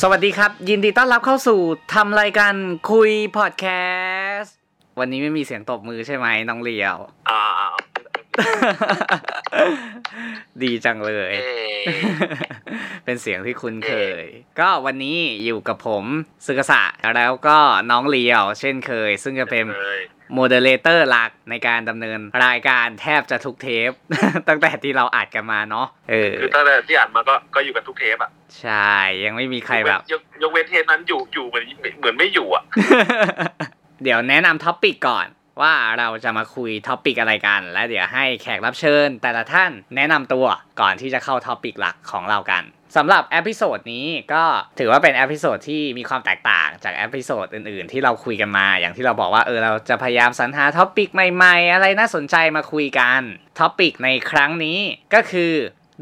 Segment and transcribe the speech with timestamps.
[0.00, 1.60] สวัสดีครับ ยินดีต้อนรับเข้าสู่
[1.94, 2.54] ทำรายการ
[2.90, 3.66] คุยพอดแค
[4.34, 4.56] สต์
[4.98, 6.96] วันนี้ไม่มีเสียงตบมือใช่ไหมน้องเลียว
[7.30, 7.42] อ่า
[10.62, 11.82] ดีจังเลยเอ๊ะ
[13.04, 13.92] เป็นเสียงที่คุ้นเค
[14.22, 14.24] ย
[14.60, 16.04] ก็วันนี้อยู่กับผม
[16.46, 16.82] ซึกษะ
[17.16, 17.58] แล้วก็
[17.90, 20.00] น้องเลียว เช่นเคย ซึ่งจะเป็นเลย
[20.34, 23.90] โมเดเลเตอร์หลักในการดำเนินรายการแทบจะทุกเทป
[24.48, 28.30] ตั้งแต่ที่เราอัดกันมาเนาะเออคือตั้งแต่ที่อ่านมาก็ก็อยู่กันทุกเทปอะ
[28.60, 31.64] ใช่ยังไม่มีใครแบบยกยกเว้นเทปนั้นอยู่อยู่เหมือน
[31.98, 32.64] เหมือนไม่อยู่อะ
[34.02, 35.26] เดี๋ยวแนะนำ topic ก่อน
[35.62, 40.46] ว่าเราจะมาคุย topic อะไรกัน และเดี๋ยวให้แขกรับเชิญ แต่ละท่านแนะนำตัว
[40.80, 42.62] ก่อนที่จะเข้า topic หลักของเรากัน
[42.96, 44.44] สำหรับ episode นี้ก็
[44.78, 53.20] ถือว่าเป็นเอพิโซดที่มีความแตกต่างจาก episode อื่นๆ ที่เราคุยกันมา อย่างที่เราบอกว่าเออเราจะพยายามสรรหา topic ใหม่ๆ อะไรน่าสนใจมาคุยกัน
[53.58, 54.78] topic ในครั้งนี้
[55.14, 55.52] ก็คือ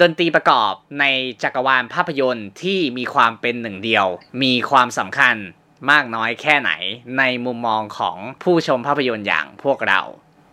[0.01, 1.05] ดนตรีประกอบใน
[1.43, 4.07] จักรวาลภาพยนตร์ที่มีความเป็นหนึ่งเดียว
[4.43, 5.37] มีความสำคัญ
[5.91, 6.71] มากน้อยแค่ไหน
[7.19, 10.01] ในมุมมองของผู้ชมภาพยนตร์อย่างพวกเรา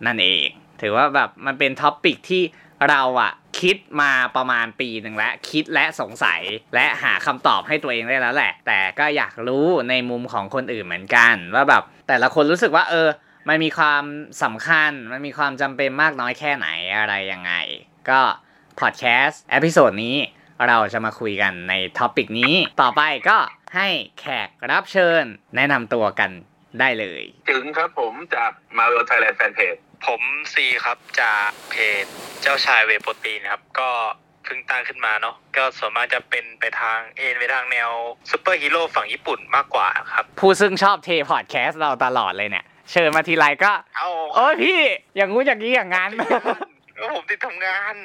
[0.05, 0.47] นั่นเอง
[0.81, 2.43] ถือว่าแบบมันเป็น topic ที่
[2.89, 6.41] เราอะคิดมาประมาณปีหนึ่งแล้ว คิดและสงสัย
[6.75, 13.07] และหาคำตอบให้ตัวเองได้แล้วแหละ แต่ก็อยากรู้ในมุมของคนอื่นเหมือนกัน ว่าแบบแต่ละคนรู้สึกว่า เออ
[13.49, 14.03] มันมีความ
[14.43, 17.53] สำคัญ มันมีความจำเป็นมากน้อยแค่ไหนอะไรยังไง
[18.09, 18.21] ก็
[18.79, 20.17] พอดแคสต์ episode นี้
[20.67, 23.37] เราจะมาคุยกันใน topic นี้ ต่อไปก็
[23.75, 23.87] ให้
[24.19, 25.23] แขกรับเชิญ
[25.55, 26.31] แนะนำตัวกัน
[26.79, 30.21] ได้เลย ถึงครับผมจาก Marvel Thailand แฟนเพจผม
[30.53, 32.05] ซีครับจากเพจ
[32.41, 33.89] เจ้าชายเวย์โปรตีนครับ ก็
[34.43, 37.89] เพิ่งตั้งขึ้นมาเนาะก็ส่วนมากจะเป็นไปทางเอ็นไปทางแนว
[38.31, 44.79] ซูเปอร์ฮีโร่ฝั่งญี่ปุ่นมากกว่าครับ ผู้ซึ่งชอบเทปพอดแคสต์เราตลอดเลยเนี่ย เชิญมาทีไรก็ เอาโอ้ยพี่
[45.15, 46.11] อย่างงู้นอย่างนี้อย่างงั้น
[46.97, 47.95] แล้วผมติดทำงาน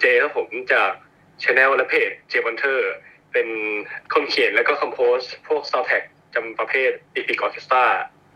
[0.00, 0.90] เจครับผมจาก
[1.42, 2.92] ช anel และเพจเจวันเทอร์
[3.32, 3.48] เป็น
[4.12, 5.18] คนเขียนแล้วก็ compose
[5.48, 6.02] พวกซาวแท็ก
[6.34, 7.84] จำประเภท epic orchestra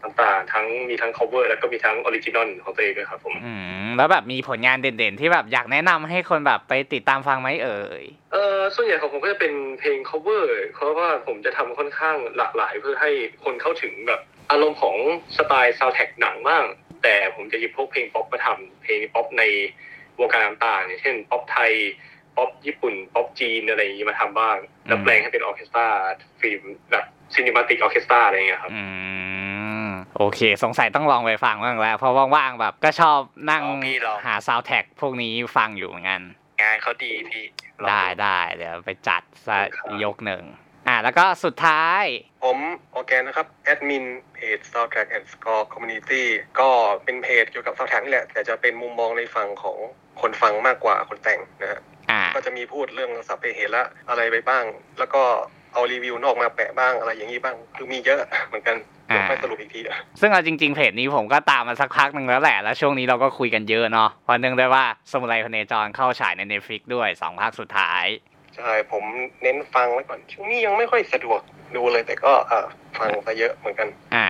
[0.05, 3.53] ต่างๆ ทั้งมีทั้ง cover แล้วก็มีทั้ง original ของตัวเองด้วยครับผมอื
[3.87, 10.45] มแล้วแบบมีผลงานเด่นๆ ที่แบบอยากแนะนำให้คนแบบไปติดตามฟังไหมเอ่ยเออส่วนใหญ่ของผมก็จะเป็นเพลง cover
[10.75, 13.11] เพราะว่าผมจะทำค่อนข้างหลากหลายเพื่อให้
[13.45, 14.21] คนเข้าถึงแบบ
[14.51, 14.97] อารมณ์ของ
[15.37, 16.65] สไตล์ซาวแท็กหนังบ้าง
[17.03, 19.43] แต่ผมจะหยิบพวกเพลงป๊อปมาทำเพลงป๊อปใน
[20.21, 21.73] วงการต่างๆอย่างเช่นป๊อปไทย
[22.37, 24.57] ป๊อปญี่ปุ่นป๊อปจีนอะไรอย่างนี้มาทำบ้าง
[24.87, 26.61] แล้วแปลงให้เป็น orchestra film
[26.91, 27.05] แบบ
[27.35, 28.83] cinematic orchestra อะไรอย่างเงี้ยครับ อื
[29.44, 29.44] ม
[30.19, 33.19] โอเค สงสัยต้องลองไปฟังบ้างแล้ว เพราะว่างๆแบบก็ชอบ
[33.51, 36.23] นั่งลองพี่ลองหาซาวแท็กพวกนี้ฟังอยู่เหมือนกัน
[36.63, 37.45] งานเขาดีพี่
[37.83, 39.59] ลองได้ได้เดี๋ยวไปจัดซะ
[40.05, 40.43] ยกหนึ่ง
[40.89, 42.05] อะแล้วก็สุดท้าย
[42.45, 42.59] ผม
[42.95, 44.05] ออร์แกนนะครับ แอดมิน
[44.35, 46.25] เพจ Soundtrack and Score Community
[46.61, 46.69] ก็
[47.05, 49.79] เป็นเพจเกี่ยวกับ Soundtrack นี่แหละ แต่จะเป็นมุมมองในฝั่งของ
[50.21, 54.65] คนฟังมากกว่าคนแต่งนะฮะอ่าก็จะมีพูดเรื่องสัพเพเหระอะไรไปบ้าง
[54.99, 55.23] แล้วก็
[55.73, 58.77] เอารีวิวนอกมาแปะบ้างอะไรอย่างนี้บ้าง คือมีเยอะเหมือนกัน
[59.11, 68.05] อ่าเดี๋ยวค่อยสรุปอีกทีอะซึ่งเอาจริงๆเพจนี้ผมก็ตามมาสักพักหนึ่งแล้วแหละ แล้วช่วงนี้เราก็คุยกันเยอะเนาะเพราะเนื่องด้วยว่าสมุไรพเนจรเข้าฉายใน Netflix ด้วยสองภาคสุดท้าย
[68.57, 69.05] ใช่ ผม
[69.43, 71.41] เน้นฟังไว้ก่อน ช่วงนี้ยังไม่ค่อยสะดวก
[71.77, 72.67] ดูเลยแต่ก็เออ
[72.99, 74.29] ฟังไปเยอะเหมือนกัน อ่า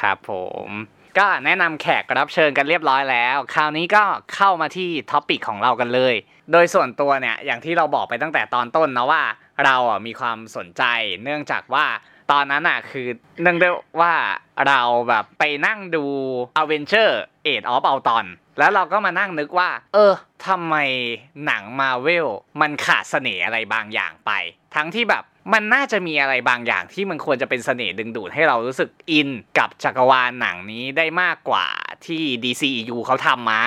[0.00, 0.32] ครับผ
[0.68, 0.70] ม
[1.18, 4.04] ก็แนะนำแขกรับเชิญกันเรียบร้อยแล้ว คราวนี้ก็
[4.34, 6.14] เข้ามาที่ท็อปิกของเรากันเลย
[6.52, 9.22] โดยส่วนตัวเนี่ย อย่างที่เราบอกไปตั้งแต่ตอนต้นนะว่า
[9.64, 10.82] เราอะมีความสนใจ
[11.22, 11.84] เนื่องจากว่า
[12.32, 13.06] ตอนนั้นอะคือ
[13.42, 14.14] เนื่องด้วยว่า
[14.68, 16.04] เราแบบไปนั่งดู
[16.60, 17.10] a v e n g e r
[17.46, 18.26] Age of Ultron
[18.58, 20.14] แล้วเราก็มานั่งนึกว่า เออ
[20.46, 20.76] ทำไม
[21.46, 22.28] หนังมาเวล
[22.60, 24.30] มันขาดเสน่ห์อะไรบางอย่างไป
[24.74, 31.66] ทั้งที่แบบมันน่าจะมีอะไรบางอย่างที่มันควรจะเป็นเสน่ห์ดึงดูดให้เรารู้สึกอินกับจักรวาลหนังนี้ได้มากกว่า
[32.06, 33.62] ที่ DCEU เขาทำมา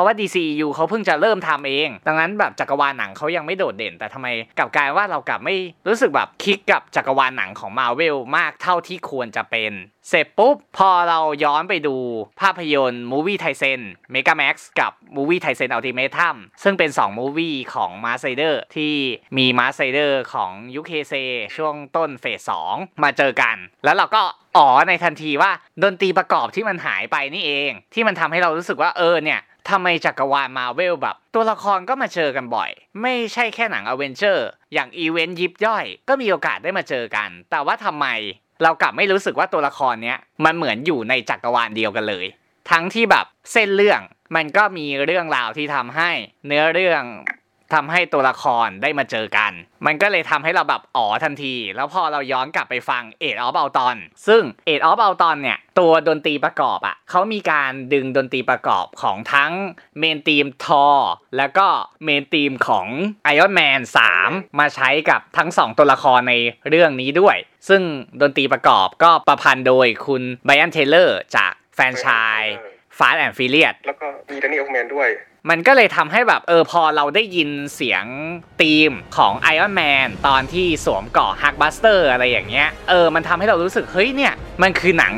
[0.00, 4.28] ราะว่า DCEU เขาเพิ่งจะเริ่มทำเอง ดังนั้นแบบจักรวาลหนังเขายังไม่โดดเด่น แต่ทำไม
[4.58, 5.54] กลับกลายว่าเรากลับไม่
[5.88, 9.72] รู้สึกแบบคลิกกับจักรวาลหนังของ Marvel มากเท่าที่ควรจะเป็น
[10.08, 11.96] เสร็จปุ๊บ พอเราย้อนไปดู
[12.40, 13.80] ภาพยนตร์ Movie t i เซน
[14.14, 18.26] Mega Max กับ Movie t i เซน Ultimatum ซึ่งเป็น2 Movie ของ m a s ไ
[18.32, 18.92] i เดอร์ที่
[19.36, 21.14] มี m a s ไ i เดอร์ของยุคเคเซ
[21.56, 24.22] ช่วงต้นเฟส2มาเจอกัน แล้วเราก็
[24.56, 25.50] อ๋อในทันทีว่า
[25.82, 32.70] ดนตรีประกอบที่มันหายไปนี่เอง ที่มันทำให้เรารู้สึกว่าเออเนี่ย ทำไมจักรวาลมาเวลแบบ ตัวละครก็มาเจอกันบ่อย
[33.02, 38.06] ไม่ใช่แค่หนังอเวนเจอร์อย่างอีเวนต์ยิบย่อย ก็มีโอกาสได้มาเจอกัน แต่ว่าทำไม
[38.62, 42.26] เรากลับไม่รู้สึกว่าตัวละครเนี้ยมันเหมือนอยู่ในจักรวาลเดียวกันเลย
[42.70, 44.00] ทั้งที่แบบเส้นเรื่อง
[44.36, 46.10] มันก็มีเรื่องราวที่ทำให้
[46.46, 47.02] เนื้อเรื่อง
[47.74, 49.52] ทำให้ตัวละครได้มาเจอกัน
[49.86, 59.52] มันก็เลยทำให้เราแบบอ๋อทันที แล้วพอเราย้อนกลับไปฟัง Age of Ultron ซึ่ง Age of Ultron เนี่ย ตัวดนตรีประกอบอะ่ะเขามีการดึงดนตรีประกอบของทั้ง
[59.98, 60.86] main theme Thor
[61.36, 61.66] แล้วก็
[62.04, 62.86] main theme ของ
[63.32, 63.80] Iron Man
[64.18, 66.34] 3 มาใช้กับทั้ง 2 ตัวละครใน
[66.68, 67.36] เรื่องนี้ด้วย
[67.68, 67.82] ซึ่ง
[68.20, 72.42] ดนตรีประกอบก็ประพันธ์โดยคุณไบ a นเทเลอร์จากแฟรนไชาย
[72.98, 75.08] ฟาสแอนด์ฟิเลียแล้วก็มี Danny Elfman ด้วย
[75.48, 78.04] มันก็เลยทำให้แบบเออพอเราได้ยินเสียง
[78.60, 85.14] ธีมของ Iron Man ตอนที่สวมเกราะ Hulkbuster อะไรอย่างเงี้ยเออมันทำให้เรารู้สึกเฮ้ยเนี่ยมันคือหนัง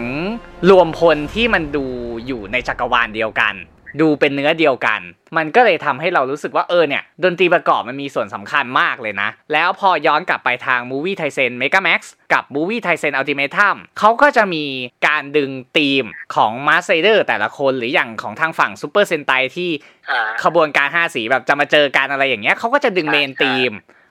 [0.71, 1.87] รวมพลที่มันดู
[2.27, 3.55] อยู่ในจักรวาลเดียวกัน
[4.01, 5.01] ดูเป็นเนื้อเดียวกัน
[5.37, 12.01] มันก็เลยทำให้เรารู้สึกว่าเออเนี่ย ดนตรีประกอบมันมีส่วนสำคัญมากเลยนะ แล้วพอย้อนกลับไปทาง Movie t i เซน Mega Max
[12.33, 14.65] กับ Movie t i เซน Ultimatum เขาก็จะมี
[15.07, 16.05] การดึงธีม
[16.35, 19.71] ของ Master Rider แต่ละคนหรืออย่างของทางฝั่ง Super Sentai ที่
[20.11, 23.71] อ่าขบวนการ 5 สีแบบจะมาเจอกันอะไรอย่างเงี้ยเขาก็จะดึงใช่เมนใช่ธีม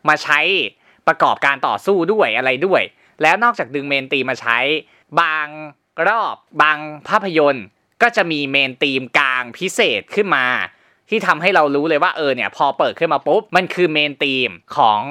[0.10, 0.40] มาใช้
[1.08, 2.82] ประกอบการต่อสู้ด้วยอะไรด้วย
[3.22, 4.58] แล้วนอกจากดึง main theme มาใช้
[5.22, 5.48] บาง
[6.08, 7.66] รอบบางภาพยนตร์
[8.02, 10.46] ก็จะมี main theme กลางพิเศษขึ้นมา
[11.10, 15.02] ที่ทำให้เรารู้เลยว่าเออเนี่ยพอเปิดขึ้นมาปุ๊บ มันคือ main theme ของ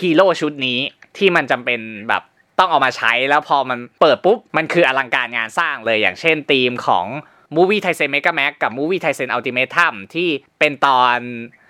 [0.00, 0.78] ฮีโร่ชุดนี้
[1.16, 2.22] ที่มันจำเป็นแบบ
[2.58, 7.06] ต้องเอามาใช้แล้วพอมันเปิดปุ๊บ มันคืออลังการงานสร้างเลยอย่างเช่นธีมของ
[7.56, 10.28] Movie Taisen Mega Max กับ Movie Taisen Ultimatum ที่
[10.58, 11.18] เป็นตอน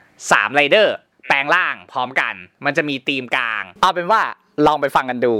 [0.03, 0.95] 3ไรเดอร์
[1.29, 2.35] แปลงร่างพร้อมกัน
[2.65, 4.21] มันจะมีธีมกลาง เอาเป็นว่า
[4.67, 5.35] ลองไปฟังกันดู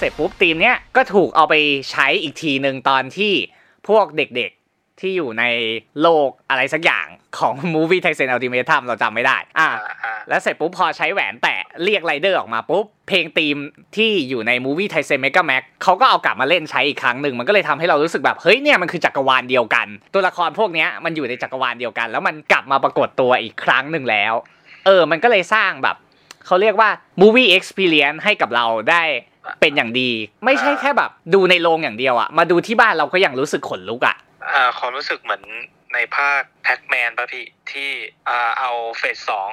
[0.00, 1.54] เสร็จปุ๊บทีมเนี้ยก็ถูกเอาไป
[1.90, 3.32] ใช้อีกทีหนึ่งตอนที่
[3.88, 5.44] พวกเด็กๆที่อยู่ใน
[6.02, 7.06] โลกอะไรสักอย่าง
[7.38, 13.56] ของ Movie t i เซน Ultimatum เราจำไม่ได้อ่าอ่าอ่า แล้วเสร็จปุ๊บพอใช้แหวนแตะเรียกไรเดอร์ออกมาปุ๊บ เพลงธีม
[13.96, 24.34] ที่อยู่ใน Movie t i เซน Mega Max เขาก็เอากลับมาเล่นใช้อีกครั้งหนึ่ง มันก็เลยทำให้เรารู้สึกแบบ เฮ้ยเนี่ยมันคือจักรวาลเดียวกัน ตัวละครพวกเนี้ยมันอยู่ในจักรวาลเดียวกัน แล้วมันกลับมาปรากฏตัวอีกครั้งหนึ่งแล้ว
[24.86, 25.96] เออ มันก็เลยสร้างแบบ
[26.46, 29.02] เขาเรียกว่า movie experience ให้กับเราได้
[29.60, 30.10] เป็นอย่างดี
[30.44, 34.16] ไม่ใช่แค่แบบ ดูในโรงอย่างเดียวอะมาดูที่บ้านเราก็ยังรู้สึกขนลุกอะ
[34.52, 35.42] อ่าความรู้สึกเหมือน
[35.94, 37.90] ในภาคแพ็กแมนป่ะพี่ที่
[38.28, 39.50] อ่าเอาเฟสสอง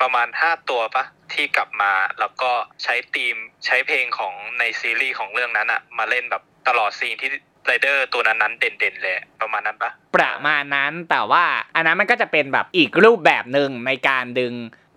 [0.00, 2.50] ประมาณ 5 ตัวปะที่กลับมาแล้วก็
[2.82, 3.36] ใช้ธีม
[3.66, 7.30] ใช้เพลงของในซีรีส์ของเรื่องนั้นอะมาเล่นแบบตลอดซีนที่
[7.66, 11.44] ไรเดอร์ตัวนั้นๆเด่นๆเลยประมาณนั้นปะประมาณนั้นแต่ว่า
[11.74, 14.52] อันนั้นมันก็จะเป็นแบบอีกรูปแบบหนึ่งในการดึง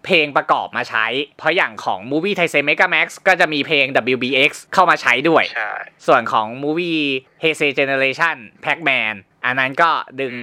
[0.05, 1.05] เพลงประกอบมาใช้
[1.37, 5.71] เพราะอย่างของ Movie t i เซ Mega Max ก็จะมีเพลง WBX เข้ามาใช้ด้วยใช่
[6.07, 7.03] ส่วนของ Movie
[7.43, 9.15] Heisei Generation Pac-Man
[9.45, 9.91] อันนั้นก็
[10.21, 10.33] ดึง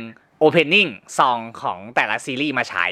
[0.42, 2.86] Opening Song ของแต่ละซีรีส์มาใช้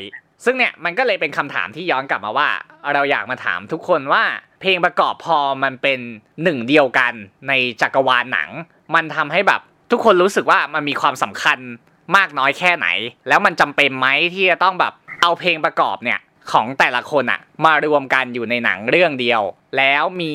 [0.45, 2.49] ซึ่งเนี่ยมันก็เลยเป็นคำถามที่ย้อนกลับมาว่า
[2.93, 4.25] เราอยากมาถามทุกคนว่า
[4.61, 6.01] เพลงประกอบพอมันเป็น
[6.43, 7.13] หนึ่งเดียวกัน
[7.49, 8.51] ในจักรวาลหนัง
[8.95, 11.59] มันทำให้แบบทุกคนรู้สึกว่ามันมีความสำคัญ
[12.17, 12.87] มากน้อยแค่ไหน
[13.29, 16.19] แล้วมันจำเป็นไหมที่จะต้องแบบเอาเพลงประกอบเนี่ย
[16.53, 19.43] ของแต่ละคนอะมารวมกันอยู่ในหนังเรื่องเดียว
[19.79, 20.35] แล้วมี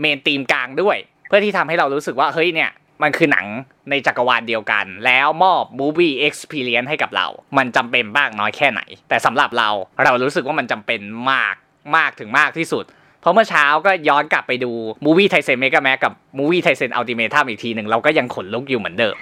[0.00, 0.96] เมนธีมกลางด้วย
[1.26, 2.70] เพื่อที่ทำให้เรารู้สึกว่าเฮ้ยเนี่ย
[3.02, 3.46] มันคือหนัง
[3.90, 7.26] ในจักรวาลเดียวกัน แล้วมอบ movie experience ให้กับเรา
[7.58, 9.68] มันจำเป็นบ้างน้อยแค่ไหน แต่สำหรับเรา
[10.04, 11.54] เรารู้สึกว่ามันจำเป็นมาก
[11.96, 12.84] มากถึงมากที่สุด
[13.20, 14.70] เพราะเมื่อเช้าก็ย้อนกลับไปดู
[15.04, 19.16] movie ไทเซนเมกาแมกับ movie ไทเซนอัลติเมทัมอีกทีหนึ่งเราก็ยังขนลุกอยู่เหมือนเดิม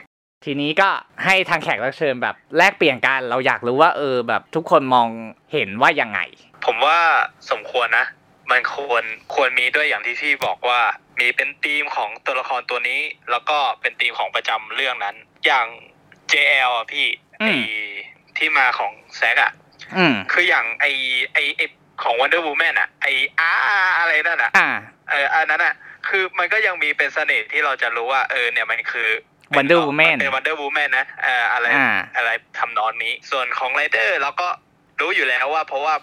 [0.45, 0.89] ทีนี้ก็
[1.25, 5.09] ให้ทางแขกรับเชิญแบบแลกเปลี่ยนกันเราอยากรู้ว่าเออแบบทุกคนมอง
[5.53, 6.21] เห็นว่ายังไง
[6.67, 6.99] ผมว่า
[7.51, 8.07] สมควรนะ
[8.51, 10.81] มันควรควรมีด้วยอย่างที่พี่บอกว่า
[11.21, 15.67] มีเป็นธีมของตัวละครตัวนี้ แล้วก็เป็นธีมของประจำเรื่องนั้น อย่าง
[16.33, 17.07] JL อะพี่
[17.43, 17.65] อืไอธีม
[18.37, 19.53] ที่มาของ Zack อะ
[19.97, 20.87] อืมคืออย่างไอ
[21.33, 21.61] ไอไอ
[22.03, 23.07] ของ Wonder Woman อะไอ
[23.39, 23.51] อา
[23.99, 24.69] อะไรนั่นอะอ่า
[25.11, 25.75] เอออันนั้นอะ
[26.09, 29.09] คือมันก็ยังมีเป็นเสน่ห์ที่เราจะรู้ว่าเออเนี่ยมันคือ
[29.57, 34.49] Wonder Woman เป็น Wonder Woman นะเอออะไรอ่าอะไรทำนองนี้ ส่วนของไรเดอร์เราก็
[35.01, 35.95] รู้อยู่แล้วว่า เพราะว่า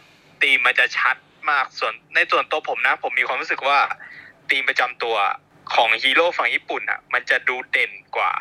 [0.41, 1.15] ธีมมันจะชัด
[1.49, 3.79] มากส่วนในส่วนตัวผมนะ ผมมีความรู้สึกว่า
[4.49, 5.15] ธีมประจำตัว
[5.73, 8.31] ของฮีโร่ฝั่งญี่ปุ่นอะ มันจะดูเด่นกว่า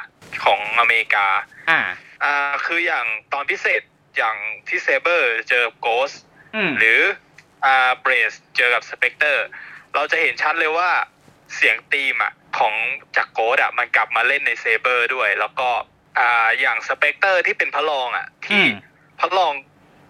[0.44, 1.26] ของอเมริกา
[1.70, 1.80] อ่า
[2.24, 3.82] อ่า คืออย่างตอนพิเศษ
[4.16, 4.36] อย่าง
[4.68, 6.12] ที่ Saber เจอ Ghost
[6.54, 7.00] อืมหรือ
[7.64, 9.46] อ่า Blades เจอกับ Specter
[9.94, 10.90] เราจะเห็นชัดเลยว่า
[11.56, 12.74] เสียงธีมอะ ของ
[13.16, 15.68] จาก Ghost อะมันกลับมาเล่นใน Saber ด้วย แล้วก็
[16.18, 18.68] อ่าอย่าง Specter ที่เป็นพระรองอะอืที่ม
[19.20, 19.52] พระรอง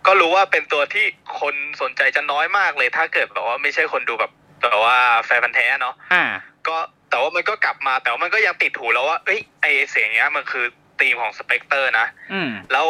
[0.06, 1.04] ก็รู้ว่าเป็นตัวที่
[1.40, 6.24] คนสนใจจะน้อยมากเลย ถ้าเกิดแบบว่าไม่ใช่คนดูแบบแต่ว่าแฟนพันธ์แท้เนาะอ่า
[6.68, 6.76] ก็
[7.10, 10.64] แต่ว่ามันก็กลับมาแต่ว่ามันก็ยังติดหูแล้วว่าเอ้ยไอเสียงเนี้ยมันคือ
[11.00, 12.86] ธีมของ Specter นะอืมแล้ว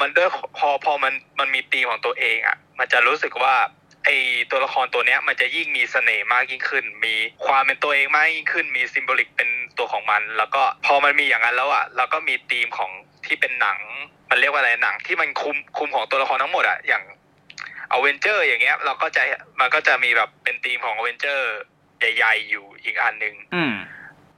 [0.00, 0.28] มันด้วย
[0.58, 3.54] พอพอมันมันมีธีมของตัวเองอะ มันจะรู้สึกว่า
[4.04, 4.08] ไอ
[4.50, 7.14] ตัวละครตัวเนี้ยมันจะยิ่งมีเสน่ห์มากยิ่งขึ้น มี
[7.46, 12.90] ความเป็นตัวเองมากยิ่งขึ้น มี symbolic เป็นตัวของมัน แล้วก็พอมันมีอย่างนั้นแล้วอะเราก็มีธีมของ
[13.26, 13.78] ที่เป็นหนัง
[14.30, 17.02] มันเรียกว่าอะไรหนังที่มันคุมคุมของตัวละครทั้งหมดอะอย่าง
[17.92, 19.22] อเวนเจอร์อย่างเงี้ย เราก็จะ
[19.60, 21.50] มันก็จะมีแบบเป็นธีมของ Avenger
[21.98, 23.74] ใหญ่ๆอยู่อีกอันหนึ่งอืม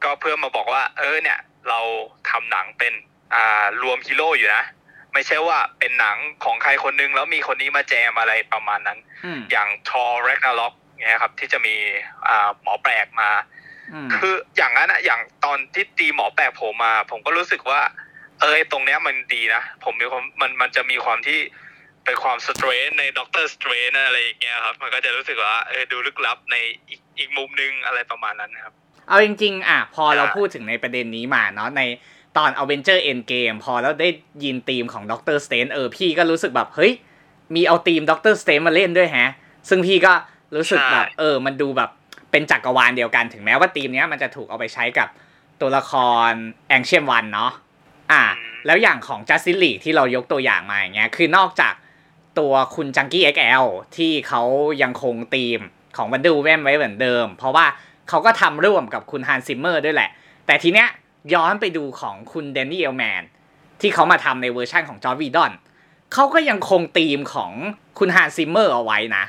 [0.05, 1.81] ก็เพื่อมาบอกว่า เออเนี่ย เรา
[2.31, 2.93] ทำหนังเป็น
[3.35, 4.65] อ่ารวมฮีโร่อยู่นะ
[5.15, 10.75] ไม่ใช่ว่าเป็นหนังของใครคนนึงแล้วมีคนนี้มาแจมอะไรประมาณนั้นอืมอย่าง Thor Ragnarok
[11.07, 11.75] เนี่ยครับ ที่จะมี
[12.29, 13.31] อ่าหมอแปลกมา
[13.93, 17.81] อืมคืออย่างนั้นอะอย่างตอนที่ธีมหมอแปลกโผล่มา ผมก็รู้สึกว่า
[18.41, 21.39] เออตรงเนี้ยมันดีนะ ผมมีความมันมันจะมีความที่
[22.05, 26.57] เป็นความ strange ใน Doctor Strange อะไรอย่างเงี้ยครับ มันก็จะรู้สึกว่าเออดูลึกลับใน
[26.89, 28.75] อีกอีกมุมนึงอะไรประมาณนั้นนะครับ
[29.09, 31.83] เอาจริง ๆ อะ พอเราอ่าพูดถึงในประเด็นนี้มาเนาะใน
[32.37, 34.09] ตอน a v e n g e r Endgame พอแล้วได้
[34.45, 36.93] ยินธีมของ Doctor Strange เออพี่ก็รู้สึกแบบ เฮ้ย
[37.55, 39.31] มีเอาธีม Doctor Strange มาเล่นด้วยแฮะ
[39.69, 40.13] ซึ่งพี่ก็
[40.57, 41.91] รู้สึกแบบ เออ มันดูแบบ
[42.31, 45.09] เป็นจักรวาลเดียวกันถึงแม้ว่าธีมเนี้ยมันจะถูกเอาไปใช้กับ
[45.61, 45.93] ตัวละค
[46.29, 46.31] ร
[46.77, 47.53] Ancient One เนาะ
[48.13, 48.23] อ่า
[48.67, 51.75] แล้วอย่างของ Justice League ที่เรายกตัวอย่างมาอย่างเงี้ยคือนอกจาก
[52.39, 54.43] ตัวคุณจังกี้ XL ที่เขา
[54.83, 55.61] ยังคงธีม
[55.97, 57.67] ของ Wonder Woman ไว้เหมือนเดิม เพราะว่า
[58.09, 60.11] เขาก็ทำร่วมกับคุณ Hans Zimmer ด้วยแหละ
[60.47, 60.89] แต่ทีเนี้ย
[61.33, 63.23] ย้อนไปดูของคุณ Danny Elfman
[63.81, 65.53] ที่เขามาทำในเวอร์ชั่นของ Joss Whedon
[66.13, 67.53] เขาก็ยังคงธีมของ
[67.99, 69.25] คุณ Hans Zimmer เอาไว้นะ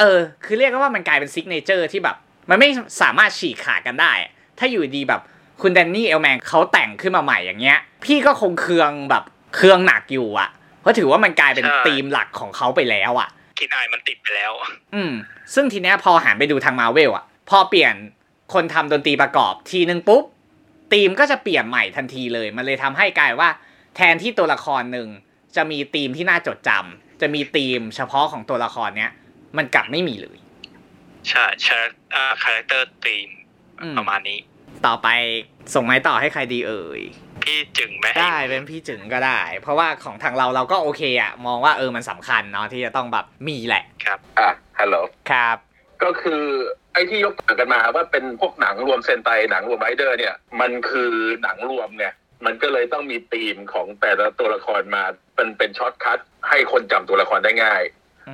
[0.00, 2.16] เออ คือเรียกว่ามันกลายเป็น signature ที่แบบ
[2.50, 2.68] มันไม่
[3.02, 4.12] สามารถฉีกขาดกันได้
[4.58, 5.20] ถ้าอยู่ดีแบบ
[5.62, 9.24] คุณแดนนี่เอลแมนเขาแต่งขึ้นมาใหม่อย่างเงี้ย พี่ก็คงเคืองแบบ
[9.56, 10.48] เคืองหนักอยู่อะ
[10.80, 14.52] เพราะถือว่ามันกลายเป็นใช่ธีมหลักของเขาไปแล้วอะกลินอายมันติดไปแล้ว
[14.94, 15.12] อืม
[15.54, 17.94] ซึ่งทีเนี้ยพอหันไปดูทางมาเวลอะพอเปลี่ยน
[18.52, 20.24] คนทำดนตรีประกอบทีนึงปุ๊บ
[20.92, 23.48] ธีมก็จะเปลี่ยนใหม่ทันทีเลย มันเลยทำให้กลายว่า
[23.96, 25.08] แทนที่ตัวละครหนึ่ง
[25.56, 29.12] จะมีธีมที่น่าจดจำจะมีธีมเฉพาะของตัวละครเนี้ย
[29.56, 30.36] มันกลับไม่มีเลย
[31.28, 31.80] ใช่ใช่
[32.14, 33.28] อ่า character theme
[33.80, 34.38] อืมประมาณนี้
[34.86, 35.08] ต่อไป
[35.74, 37.00] ส่งไม้ต่อให้ใครดีเอ่ย
[37.42, 43.84] พี่จึงไหมได้เป็นพี่จึงก็ได้ เพราะว่าของทางเราเราก็โอเคอะมองว่าเออมันสำคัญเนาะที่จะต้องแบบมีแหละ
[44.38, 44.96] อะฮัลโหล
[45.30, 45.56] ครับ
[46.02, 46.42] ก็คือ
[46.92, 51.12] ไอ้ที่ยกตัวอย่างกันมาว่าเป็นพวกหนังรวมเซนไตหนังรวมไรเดอร์ เนี่ย มันคือ
[51.42, 52.06] หนังรวมไง
[52.46, 57.82] มันก็เลยต้องมีธีมของแต่ละตัวละครมาเป็นเป็น shortcutให้คนจำตัวละครได้ง่าย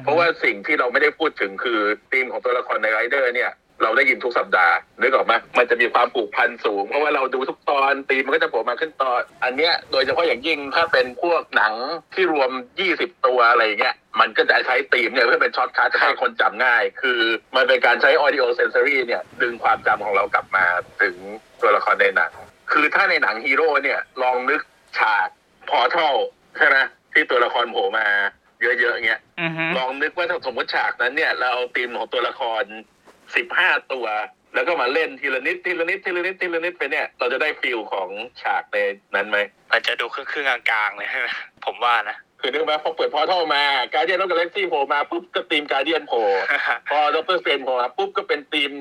[0.04, 1.80] เพราะว่าสิ่งที่เราไม่ได้พูดถึงคือ
[2.12, 3.52] ธีมของตัวละครในไรเดอร์ เนี่ย
[3.82, 11.74] เราได้ยินทุกสัปดาห์นึกออกไหมมันจะมีความผูกพันสูง เพราะว่าเราดูทุกตอนธีมมันก็จะโผล่มาขึ้นตอน อันเนี้ยโดยเฉพาะอย่างยิ่งถ้าเป็นพวกหนัง
[12.14, 12.50] ที่รวม
[12.88, 17.20] 20 ตัวอะไรอย่างเงี้ย มันก็จะใช้ธีมเนี่ยเพื่อเป็น shortcut ให้คนจำง่าย คือ
[17.56, 20.64] มันเป็นการใช้ audio sensory เนี่ยดึงความจำของเรากลับมา
[21.02, 21.14] ถึง
[21.62, 22.32] ตัวละครในหนัง
[22.72, 24.60] คือถ้าในหนังฮีโร่เนี่ยลองนึก
[24.98, 25.28] ฉาก
[25.70, 26.10] portal
[26.58, 26.76] ใช่ไหม
[27.12, 28.06] ที่ตัวละครโผล่มา
[28.62, 32.62] เยอะๆเงี้ยอือฮึลองนึกว่าถ้าสมมติฉากนั้นเนี่ย เราเอาธีมของตัวละคร
[33.36, 34.06] สิบห้าตัว
[34.54, 38.08] แล้วก็มาเล่นทีละนิดทีละนิดทีละนิดทีละนิดไปเนี่ย เราจะได้ feel ของ
[38.42, 38.76] ฉากใน
[39.14, 39.38] นั้นไหม
[39.70, 41.28] มันจะดูครึ่งครึ่งๆกลางๆเลยใช่ไหม
[41.64, 43.62] ผมว่านะ คือนึกไหมพอเปิด portal มา
[43.94, 46.24] Guardians of the Galaxy โผล่มาปุ๊บก็ธีม Guardian โผล่
[46.90, 48.72] พอ Doctor Strange โผล่มาปุ๊บก็เป็นธีม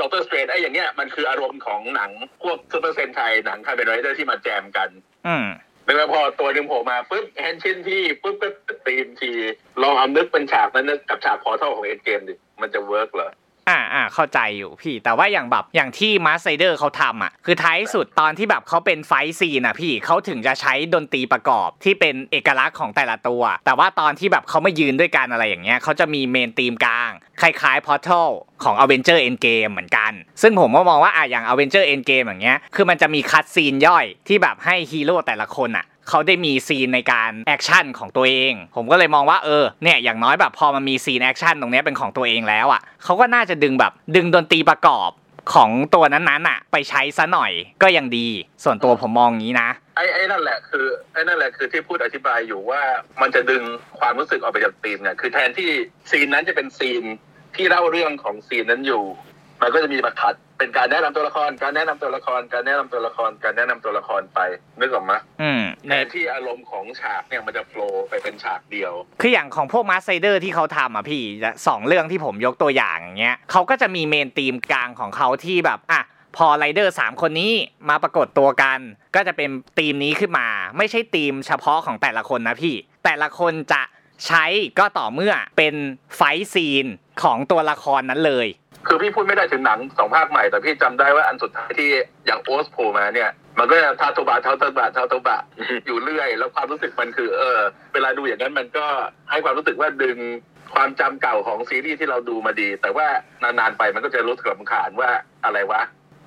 [0.00, 2.10] Doctor Strange ไอ้อย่างเงี้ยมันคืออารมณ์ของหนัง
[2.42, 4.88] พวกซูเปอร์เซนไทหนังคาเมนไรเดอร์ที่มาแจมกัน
[5.26, 5.46] อืม
[5.86, 8.48] นึกว่าพอตัวหนึ่งโผล่มาปุ๊บเฮนชินทีปุ๊บก็
[8.86, 9.30] ธีมที
[9.82, 13.30] ลองเอานึกเป็นฉากนั้นนึกกับฉาก portal ของ Endgame ดิมันจะ work เหรอ
[13.70, 28.28] อ่าอ่าเข้าใจอยู่พี่ แต่ว่าอย่างแบบอย่างที่มาสค์ไรเดอร์เขาทำอะ คือท้ายสุดตอนที่แบบเขาเป็น fight scene อะพี่เขาถึงจะใช้ดนตรีประกอบที่เป็นเอกลักษณ์ของแต่ละตัว แต่ว่าตอนที่แบบเขามายืนด้วยกันอะไรอย่างเงี้ยเขาจะมี main theme กลาง คล้ายๆ portal
[28.62, 45.10] ของ Avenger Endgame เหมือนกัน ซึ่งผมก็มองว่าอะอย่าง Avenger Endgame อย่างเงี้ย คือมันจะมี cutscene ย่อยที่แบบให้ฮีโร่แต่ละคนอะ เขาได้มีซีนในการแอคชั่นของตัวเอง ผมก็เลยมองว่าเออเนี่ยอย่างน้อยแบบพอมันมีซีนแอคชั่นตรงนี้เป็นของตัวเองแล้วอะเขาก็น่าจะดึงแบบดึงดนตรีประกอบ
[45.54, 48.28] ของตัวนั้นๆอะไปใช้ซะหน่อยก็ยังดี
[48.64, 52.82] ส่วนตัวผมมองงี้นะไอ้ไอ้นั่นแหละคือไอ้นั่นแหละคือที่พูดอธิบายอยู่ว่า
[53.20, 53.62] มันจะดึง
[53.98, 55.70] ความรู้สึกออกไปจากซีนเนี่ยคือแทนที่
[56.10, 57.02] ซีนนั้นจะเป็นซีน
[57.56, 59.04] ที่เล่าเรื่องของซีนนั้นอยู่
[59.62, 64.40] มันก็จะมีมาขัดเป็นการแนะนำตัวละคร การแนะนำตัวละคร การแนะนำตัวละคร การแนะนำตัวละครไป
[64.80, 71.24] นึกออกไหมอืมแทนที่อารมณ์ของฉากเนี่ยมันจะ flow ไปเป็นฉากเดียว คืออย่างของพวกมาสค์ไรเดอร์ที่เขาทำอะพี่
[71.66, 76.02] สองเรื่องที่ผมยกตัวอย่างอย่างเงี้ยเขาก็จะมี main theme กลางของเขาที่แบบอะ
[76.36, 77.52] พอไรเดอร์สามคนนี้
[77.88, 78.78] มาปรากฏตัวกัน
[79.14, 83.82] ก็จะเป็นธีมนี้ขึ้นมา ไม่ใช่ธีมเฉพาะของแต่ละคนนะพี่ แต่ละคนจะ
[84.26, 84.44] ใช้
[84.78, 85.74] ก็ต่อเมื่อเป็น
[86.16, 86.86] ไฟท์ซีน
[87.22, 88.46] ของตัวละครนั้นเลย
[88.86, 91.90] คือพี่พูดไม่ได้ถึงหนังสองภาคใหม่ แต่พี่จำได้ว่าอันสุดท้ายที่
[92.26, 95.40] อย่างโอสโผล่มาเนี่ย มันก็จะทาโตบะทาโตบะทาโตบะ
[95.86, 97.58] อยู่เรื่อย แล้วความรู้สึกมันคือเออ
[97.92, 98.86] เวลาดูอย่างนั้นมันก็
[99.30, 100.18] ให้ความรู้สึกว่าดึง
[100.74, 103.06] ความจำเก่าของซีรีส์ที่เราดูมาดี แต่ว่า
[103.42, 105.10] นานๆไปมันก็จะรู้สึกรำคาญว่า
[105.44, 105.82] อะไรวะ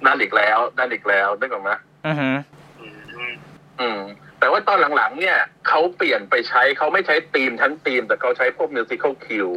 [0.05, 1.71] นั่นอีกแล้วนั่นอีกแล้วนึกออกไหม
[2.07, 2.35] อือหือ
[2.79, 2.87] อื
[3.31, 3.33] ม
[3.79, 4.01] อืม
[4.39, 5.37] แต่ว่าตอนหลังๆ เนี่ย
[5.67, 9.47] เขาเปลี่ยนไปใช้เขาไม่ใช้ธีมทั้งธีม แต่เขาใช้พวก musical cue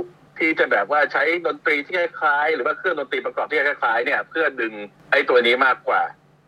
[0.43, 4.73] ที่จะแบบว่าใช้ดนตรีที่คล้ายๆหรือว่าเครื่องดนตรีประกอบที่คล้ายๆเนี่ย เพื่อดึง
[5.11, 6.03] ไอ้ตัวนี้มากกว่า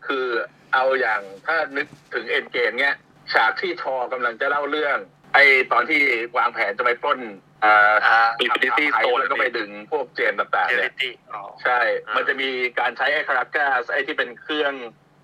[0.07, 0.27] คือ
[0.75, 2.95] เอาอย่างถ้านึกถึง Endgame เนี่ย
[3.33, 4.99] ฉากที่ทอกำลังจะเล่าเรื่อง
[5.35, 6.01] ไอ้ตอนที่
[6.39, 7.21] วางแผนจะไปปล้น
[7.65, 14.73] อ่าอ่า Infinity Stone แล้วก็ไปดึงพวก gem ต่างๆลิเนี่ยตี้อ๋อใช่อ่ามัมันจะมีการใช้ไอ้ maracas ไอ้ที่เป็นเครื่อง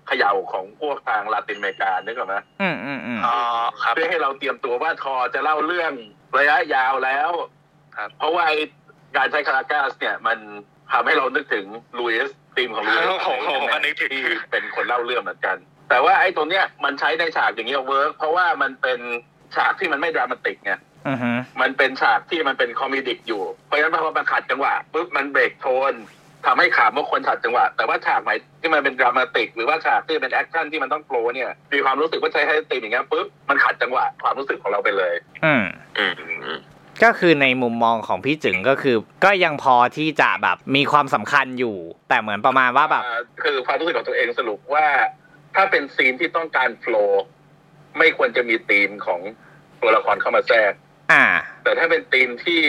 [0.07, 3.37] เขย่าของพวกทางลาตินอเมริกานึกออกไหมอืมอืมอืมอ๋อ
[3.81, 5.93] ครับเพื่อให้เราเตรียมตัวว่าทอจะเล่าเรื่อง
[6.37, 7.31] ระยะยาวแล้ว
[7.97, 8.59] ครับ เพราะว่าไอ้
[9.17, 10.37] การใช้ maracas เนี่ยมัน
[10.91, 11.65] ทำให้เรานึกถึง
[11.99, 15.57] ลุยส์ธีมของลุยส์ผมผมก็นึกถึงที่เป็นคนเล่าเรื่องเหมือนกัน
[15.89, 18.99] แต่ว่าไอ้ตัวเนี้ยมันใช้ในฉากอย่างเงี้ย work เพราะว่ามันเป็น
[19.55, 20.73] ฉากที่มันไม่ dramatic ไง
[21.07, 25.93] อือหือมันเป็นฉากที่มันเป็น comedic อยู่ เพราะฉะนั้นพอมันขัดจังหวะปุ๊บมัน break tone
[26.45, 28.31] ทำให้ขำว่าคนขัดจังหวะ แต่ว่าฉากไหน
[28.61, 35.13] ที่มันเป็น dramatic หรือว่าฉากที่เป็นแอคชั่นที่มันต้อง flow เนี่ยมีความรู้สึกว่าใช้ให้ธีมอย่างเงี้ยปุ๊บมันขัดจังหวะความรู้สึกของเราไปเลย
[35.45, 35.63] อืม
[35.97, 36.05] อื
[36.57, 36.59] ม
[37.03, 41.77] ก็คือในมุมมองของพี่จึงก็คือ ก็ยังพอที่จะแบบมีความสำคัญอยู่
[42.09, 44.87] แต่เหมือนประมาณว่าแบบอ่าคือความรู้สึกของตัวเองสรุปว่า
[45.55, 47.23] ถ้าเป็นซีนที่ต้องการ flow
[47.97, 49.21] ไม่ควรจะมีธีมของ
[49.81, 50.73] ตัวละครเข้ามาแทรก
[51.11, 51.25] อ่า
[51.63, 52.61] แต่ถ้าเป็นธีมที่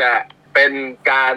[0.00, 0.10] จะ
[0.54, 0.72] เป็น
[1.12, 1.36] การ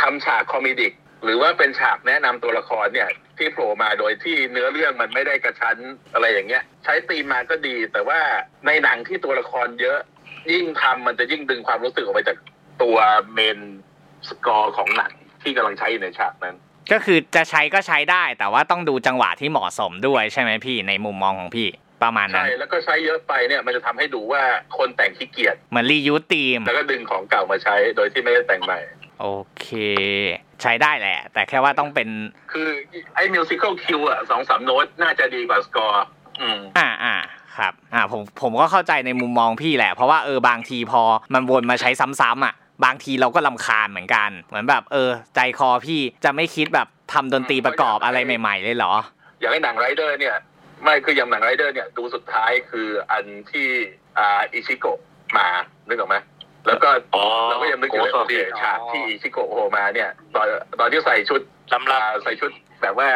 [0.00, 0.92] ทำฉาก comedic
[1.24, 5.76] หรือว่าเป็นฉากแนะนำตัวละครเนี่ย ที่โผล่มาโดยที่เนื้อเรื่องมันไม่ได้กระชั้น
[6.12, 8.20] อะไรอย่างเงี้ย ใช้ธีมมาก็ดี แต่ว่า
[8.66, 9.98] ในหนังที่ตัวละครเยอะ
[10.52, 12.36] ยิ่งทำมันจะยิ่งดึงความรู้สึกออกไปจาก
[12.82, 12.96] ตัว
[13.32, 13.58] main
[14.28, 15.12] score ของหนัง
[15.42, 16.56] ที่กำลังใช้อยู่ในฉากนั้น
[16.92, 21.68] ก็คือจะใช้ก็ใช้ได้ แต่ว่าต้องดูจังหวะที่เหมาะสมด้วยใช่ไหมพี่ในมุมมองของพี่
[22.02, 24.42] ประมาณนั้น ใช่นแล้วก็ใช้เยอะไปเนี่ยมันจะทำให้ดูว่า
[24.78, 28.80] คนแต่งขี้เกียจเหมือน reuse themeแล้วก็ดึงของเก่ามาใช้โดยที่ไม่ได้แต่งใหม่
[29.20, 29.26] โอ
[29.60, 29.66] เค
[30.62, 32.08] ใช้ได้แหละ แต่แค่ว่าต้องเป็น
[32.52, 32.68] คือ
[33.14, 36.06] ไอ้ musical cue อะสองสามโน้ตน่าจะดีกว่าสกอร์
[36.40, 37.14] อืมอ่าอ่า
[37.58, 41.02] ครับอ่าผมผมก็เข้าใจในมุมมองพี่แหละ เพราะว่าเออบางทีพอ
[41.34, 41.90] มันวนมาใช้
[42.20, 48.92] ซ้ำๆอะบางทีเราก็รำคาญเหมือนกัน เหมือนแบบเออ ใจคอพี่จะไม่คิดแบบทำดนตรีประกอบอะไรใหม่ ๆ เลยเหรอ
[49.40, 50.36] อย่างไอ้หนังไรเดอร์เนี่ย
[50.82, 53.68] ไม่คืออย่างหนังไรเดอร์เนี่ยดูสุดท้ายคืออันที่
[54.18, 54.98] อ่าอิจิโกะ
[55.36, 55.46] มา
[55.88, 56.16] นึกออกไหม
[56.66, 60.46] แล้วก็อ๋อเราก็ยังนึกอยู่เลยโอ้โอเคโห ฉากที่อิจิโกะโผล่มาเนี่ยตอน
[60.80, 61.40] ตอนที่ใส่ชุด
[61.72, 62.50] ลำลอ่าใส่ชุด
[62.82, 63.08] แบบว่า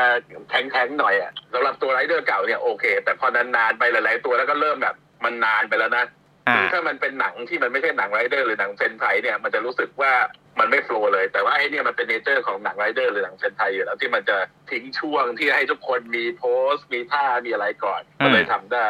[0.49, 6.05] แทงๆหน่อยอะสำหรับตัวไรเดอร์เก่าเนี่ยโอเค แต่พอนานๆไปหลายๆตัวแล้วก็เริ่มแบบมันนานไปแล้วนะ
[6.49, 10.13] อ่า คือถ้ามันเป็นหนังที่มันไม่ใช่หนังไรเดอร์หรือหนังเซนไทเนี่ยมันจะรู้สึกว่า
[10.59, 14.37] มันไม่ flow เลย แต่ว่าไอ้เนี่ยมันเป็น nature ของหนังไรเดอร์หรือหนังเซนไทอยู่แล้วที่มันจะ
[14.71, 18.89] ทิ้งช่วงที่ให้ทุกคนมีโพสต์มีท่ามีอะไรก่อน ก็เลยทำได้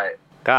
[0.49, 0.59] ก็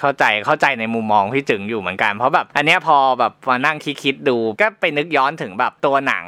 [0.00, 6.24] เข้าใจเข้าใจในมุมมองพี่จึงอยู่เหมือนกัน เพราะแบบอันเนี้ยพอแบบมานั่งคิดๆดู ก็ไปนึกย้อนถึงแบบตัวหนัง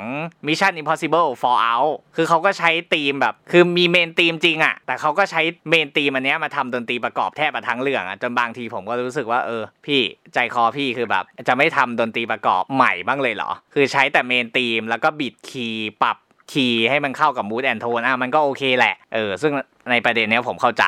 [0.47, 10.01] Mission Impossible Fallout คือเขาก็ใช้ธีมแบบ คือมีเมนธีมจริงอะแต่เขาก็ใช้เมนธีมอันเนี้ยมาทำดนตรีประกอบแทบจะทั้งเรื่องอะจนบางทีผมก็รู้สึกว่าเออ พี่
[10.35, 16.17] ใจคอพี่คือแบบ จะไม่ทำดนตรีประกอบใหม่บ้างเลยเหรอ คือใช้แต่เมนธีมแล้วก็บิดคีย์ปรับ
[16.53, 19.53] คีย์ให้มันเข้ากับ mood and tone อะมันก็โอเคแหละเออซึ่ง
[19.91, 20.85] ในประเด็นเนี้ยผมเข้าใจ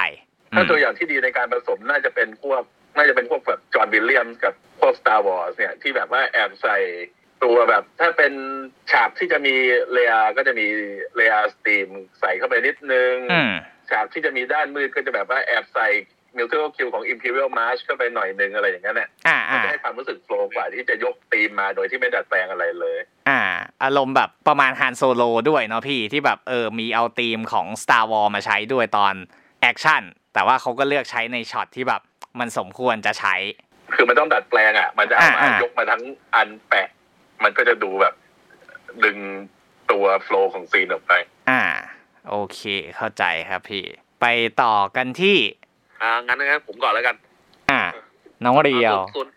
[0.55, 2.63] ถ้าตัวอย่างที่ดีในการผสมน่าจะเป็นพวก
[2.97, 6.79] น่าจะเป็นพวกแบบ John Williams กับพวก Star Wars เนี่ยที่แบบว่าแอบใส่
[7.45, 8.33] ตัวแบบ ถ้าเป็น
[8.93, 9.55] ฉากที่จะมี
[9.93, 10.67] Leia ก็จะมี
[11.17, 11.89] Leia's theme
[12.21, 13.53] ใส่เข้าไปนิดนึงอืม
[13.91, 15.89] ฉากที่จะมีด้านมืดก็จะแบบว่าแอบใส่
[16.37, 23.41] musical cue ของ Imperial March เข้าไปหน่อยนึงอะไรอย่างเงี้ยเนี่ยอ่ามันอ่าจะให้ความรู้สึก flow กว่าที่จะยกธีมมาโดยที่ไม่ดัดแปลงอะไรเลย อ่า
[23.85, 29.15] อารมณ์แบบประมาณฮันโซโลด้วยเนาะพี่ที่แบบเออมีเอาธีมของ Star Wars มาใช้ด้วยตอน
[29.61, 30.03] แอคชั่น
[30.37, 32.03] แต่ว่าเขาก็เลือกใช้ในช็อตที่แบบ
[32.41, 33.35] มันสมควรจะใช้
[33.95, 36.03] คือมันต้องดัดแปลงอะ มันจะเอามาอ่าอ่ายยกมาทั้ง
[36.35, 36.89] อันแปะ
[37.43, 38.15] มันก็จะดูแบบ
[39.05, 39.19] ดึง
[39.91, 41.13] ตัว flow ของซีนออกไป
[41.51, 41.63] อ่า
[42.29, 42.61] โอเค
[42.97, 43.85] เข้าใจครับพี่
[44.21, 44.27] ไป
[44.63, 45.39] ต่อกันที่
[46.03, 47.17] อ่า งั้นงั้นผมก่อนแล้วกัน
[47.71, 47.83] อ่า
[48.45, 49.29] น้องเรียว ส่วน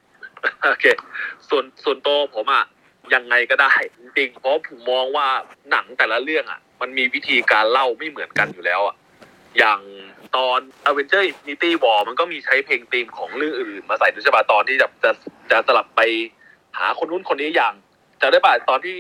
[0.64, 0.86] โอเค
[1.50, 2.66] ส่วนส่วนตัวผมอะ
[3.14, 5.28] ยังไงก็ได้ จริงๆเพราะผมมองว่า
[5.72, 8.96] หนังแต่ละเรื่องอะ มันมีวิธีการเล่าไม่เหมือนกันอยู่แล้วอะ
[9.58, 9.80] อย่าง
[10.36, 15.12] ตอน a v e n g e r Infinity War มันก็มีใช้เพลงธีมของเรื่องอื่นๆมาใส่ด้วยใช่ป่ะตอนที่จะจะ
[15.52, 16.02] จะสลับไป
[16.78, 17.74] หาคนนู้นคนนี้อย่าง
[18.22, 18.98] จะได้ป่ะตอนที่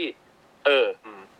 [0.65, 0.85] เออ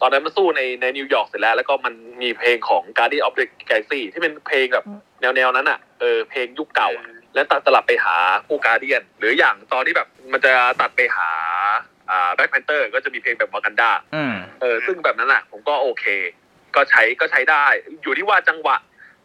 [0.02, 4.86] ตอนนั้นมันสู้ในในนิวยอร์กเสร็จแล้ว แล้วก็มันมีเพลงของ Guardian of the Galaxy ที่เป็นเพลงแบบ
[5.21, 8.15] แนวแนวๆนั้นอะเออเพลงยุคเก่าอะแล้วตัดสลับไปหา
[8.47, 11.30] พวก Guardian หรืออย่างตอนที่แบบมันจะตัดไปหา
[12.10, 16.06] อ่า Black Panther ก็จะมีเพลงแบบวากันดาอืมเออซึ่งแบบนั้นอะ ผมก็โอเค
[16.75, 17.65] ก็ใช้ก็ใช้ได้
[18.04, 18.75] อยู่ที่ว่าจังหวะ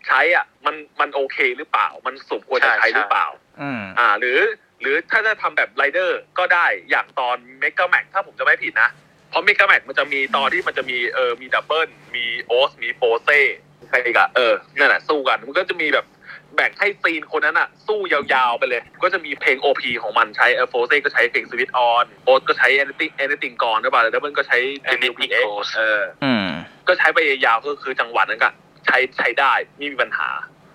[0.06, 3.26] ใช้อะมันมันโอเคหรือเปล่า มันสมควรจะใช้หรือเปล่า
[3.60, 4.38] อืมอ่า หรือ
[4.80, 8.90] หรือถ้าจะทำแบบไรเดอร์ก็ได้อย่างตอนเมก a แม็กถ้าผมจะไม่ผิดนะ
[9.30, 13.40] เพราะเมก a แม็กมันจะมีตอนที่มันจะมีเออมีดับเบิลมีโอสมีโปเซ่
[13.88, 16.06] ใครอีกอะเออนั่นแหละสู้กัน มันก็จะมีแบบ
[16.54, 24.58] แบ่งให้ซีนคนนั้นอะสู้ยาวๆไปเลย ก็จะมีเพลง OP ของมันใช้เออโฟเซ่ก็ใช้เพลงสวิตออนโอสก็ใช้ anything anything ก่อนด้วยป่ะแล้วดับเบิลก็ใช้
[24.92, 26.46] Anything Goes เอออืม
[26.88, 28.50] ก็ใช้ไปยาวๆก็คือจังหวะนั้นก็
[28.86, 30.28] ใช้ใช้ได้ไม่มีปัญหา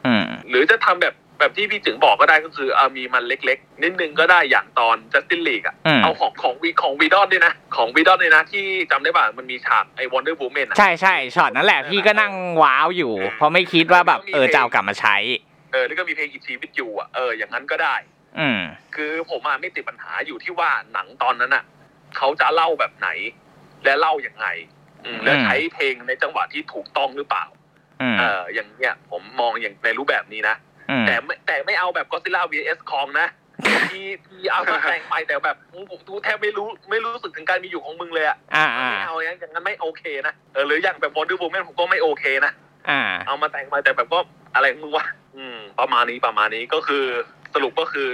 [0.05, 15.15] อืมหรือจะทำแบบแบบที่พี่จึงบอกก็ได้ก็คือเอามีมันเล็กๆ นิดนึงก็ได้อย่างตอน Justin League อะอืมเอาของของวีของวีดอนด้วยนะ ของวีดอนเลยนะ ที่จำได้ป่ะมันมีฉากไอ้ Wonder Woman อะใช่ใช่ช็อตนั้นแหละพี่ก็นั่งว้าวอยู่ เพราะไม่คิดว่าแบบเออจะเอากลับมาใช้
[15.71, 17.95] เออแล้วก็มีเพลงอีชีวิตอยู่อะเอออย่างนั้นก็ได้
[18.39, 18.59] อืม
[18.95, 21.63] คือผมอะไม่ติดปัญหาอยู่ที่ว่าหนังตอนนั้นอะ
[22.17, 23.09] เขาจะเล่าแบบไหน
[23.83, 24.47] และเล่าอย่างไง
[25.03, 27.58] อืมและอืมใช้เพลงในจังหวะที่ถูกต้องหรือเปล่าอืม
[28.19, 30.55] เอออย่างเนี้ยผมมองอย่างในรูปแบบนี้นะ
[30.89, 33.27] อืมแต่ไม่แต่ไม่เอาแบบก็ซิล่า vs คองนะ
[33.91, 42.51] ที่ที่เอามาแต่งไปแต่แบบผมดูแทบไม่รู้ไม่รู้สึกถึงการมีอยู่ของมึงเลยอะอ่าอ่าไม่เอาอย่างอย่างนั้นไม่โอเคนะเออหรืออย่างแบบ Wonder Woman ผมก็ไม่โอเคนะ
[42.89, 44.19] อ่าเอามาแต่งมาแต่แบบก็
[44.55, 45.05] อะไรของมึงวะ
[45.37, 47.05] อืม ประมาณนี้ประมาณนี้ก็คือ
[47.53, 48.09] สรุปก็คือ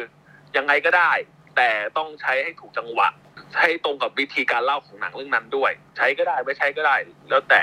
[0.57, 1.11] ยังไงก็ได้
[1.57, 3.07] แต่ต้องใช้ให้ถูกจังหวะ
[3.53, 6.95] ใช้ตรงกับวิธีการเล่าของหนังเรื่องนั้นด้วย ใช้ก็ได้ไม่ใช้ก็ได้
[7.29, 7.61] แล้วแต่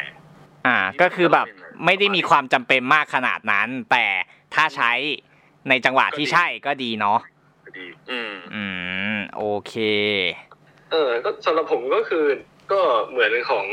[0.67, 1.47] อ่า ก็คือแบบ
[1.85, 4.07] ไม่ได้มีความจำเป็นมากขนาดนั้น แต่
[4.55, 4.93] ถ้าใช้
[5.69, 7.19] ในจังหวะที่ใช่ก็ดีเนาะ
[7.79, 8.65] ดีอืมอื
[9.15, 9.75] มโอเค
[10.93, 12.25] เออ ก็สำหรับผมก็คือ
[12.73, 12.81] ก็
[13.11, 13.67] เหมือนของ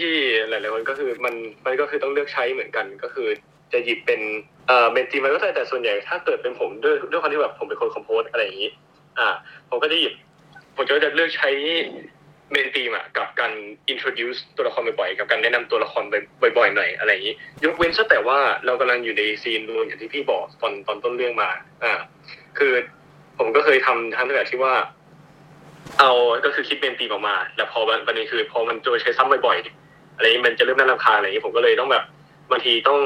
[0.00, 1.34] พี่ๆหลายๆคนก็คือมัน
[1.66, 3.28] มันก็คือต้องเลือกใช้เหมือนกันก็คือ
[3.72, 4.20] จะหยิบเป็น
[4.66, 8.70] เอ่อเมนตีมันก็ได้แต่ส่วนใหญ่ถ้าเกิดเป็นผมด้วยด้วยความที่แบบผมเป็นคนคอมโพสอะไรอย่างนี้
[9.18, 9.28] อ่า
[9.70, 10.12] ผมก็จะหยิบ
[10.76, 11.50] ผมก็จะเลือกใช้
[12.52, 13.52] เมนตีมอะกับการ
[13.92, 16.02] introduce ตัวละครบ่อยๆกับการแนะนำตัวละคร
[16.42, 17.34] บ่อยๆหน่อยอะไรอย่างนี้
[17.64, 21.50] ยกเว้นซะแต่ว่าเรากำลังอยู่ในซีนนูนอย่างที่พี่บอกตอนตอนต้นเรื่องมา
[21.84, 21.92] อ่า
[22.58, 22.72] คือ
[23.38, 24.74] ผมก็เคยทำทั้งแบบที่ว่า
[25.98, 26.10] เอา
[26.44, 32.04] ก็คือคิดเป็นตีมออกมา แล้วพอวันนี้คือพอมันโดยใช้ซ้ำบ่อยๆอะไรนี้มันจะเริ่มน่ารำคาญอะไรอย่างนี้ผมก็เลยต้องแบบ
[32.50, 33.00] บางทีต้อง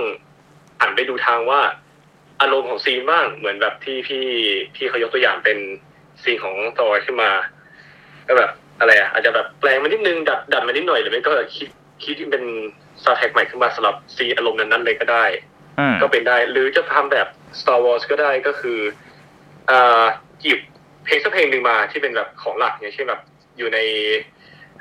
[0.80, 1.60] หันไปดูทางว่า
[2.40, 4.24] อารมณ์ของซีนบ้างเหมือนแบบที่พี่
[4.74, 5.58] พี่เขายกตัวอย่างเป็น
[6.22, 7.30] ซีนของตอยขึ้นมา
[8.28, 8.50] ก็แบบ
[8.82, 11.68] อะไรอะอาจจะแบบแปลงมานิดนึงดัดดัดมานิดหน่อยหรือไม่ก็คิด
[12.04, 12.44] คิดเป็น
[13.02, 15.24] ซาวแท็กใหม่ขึ้นมาสำหรับซีนอารมณ์นั้นๆเลยก็ได้
[15.78, 17.28] อืมก็เป็นได้ หรือจะทำแบบ
[17.60, 18.78] Star Wars ก็ได้ก็คือ
[19.70, 20.04] อ่า
[20.42, 20.60] หยิบ
[21.04, 23.20] เพลงสักเพลงหนึ่งมาที่เป็นแบบของหลักอย่างเช่นแบบ
[23.58, 23.78] อยู่ใน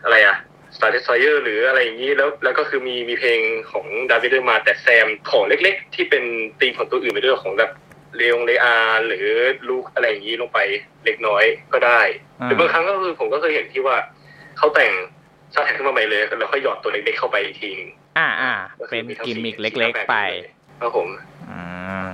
[0.04, 0.38] อะไรอะ
[0.76, 3.40] Star Destroyer หรืออะไรอย่างนี้แล้วแล้วก็คือมีมีเพลง
[3.72, 6.24] ของดาวิดมาแต่แซมของเล็กๆ ที่เป็น
[6.60, 7.72] ธีมของตัวอื่นไปด้วยของแบบ
[8.15, 8.76] เลองเลอา
[9.08, 9.28] หรือ
[9.69, 10.60] ลุคอะไรอย่างนี้ลงไป
[11.06, 11.43] เล็กน้อย
[11.74, 12.02] ก็ได้
[12.43, 13.97] หรือบางครั้งก็คือผมก็เคยเห็นที่ว่า
[14.58, 14.91] เขาแต่ง
[15.54, 20.15] ซาวด์แท็กขึ้นมาใหม่เลยแล้วค่อยหยอดตัวเล็กๆเข้าไปอีกทีนึงอ่าอ่าก็คือเป็นทั้งกิมมิคสี่เล็ก ๆ ไป
[20.80, 21.08] ครับผม
[21.50, 21.60] อื
[22.04, 22.06] ม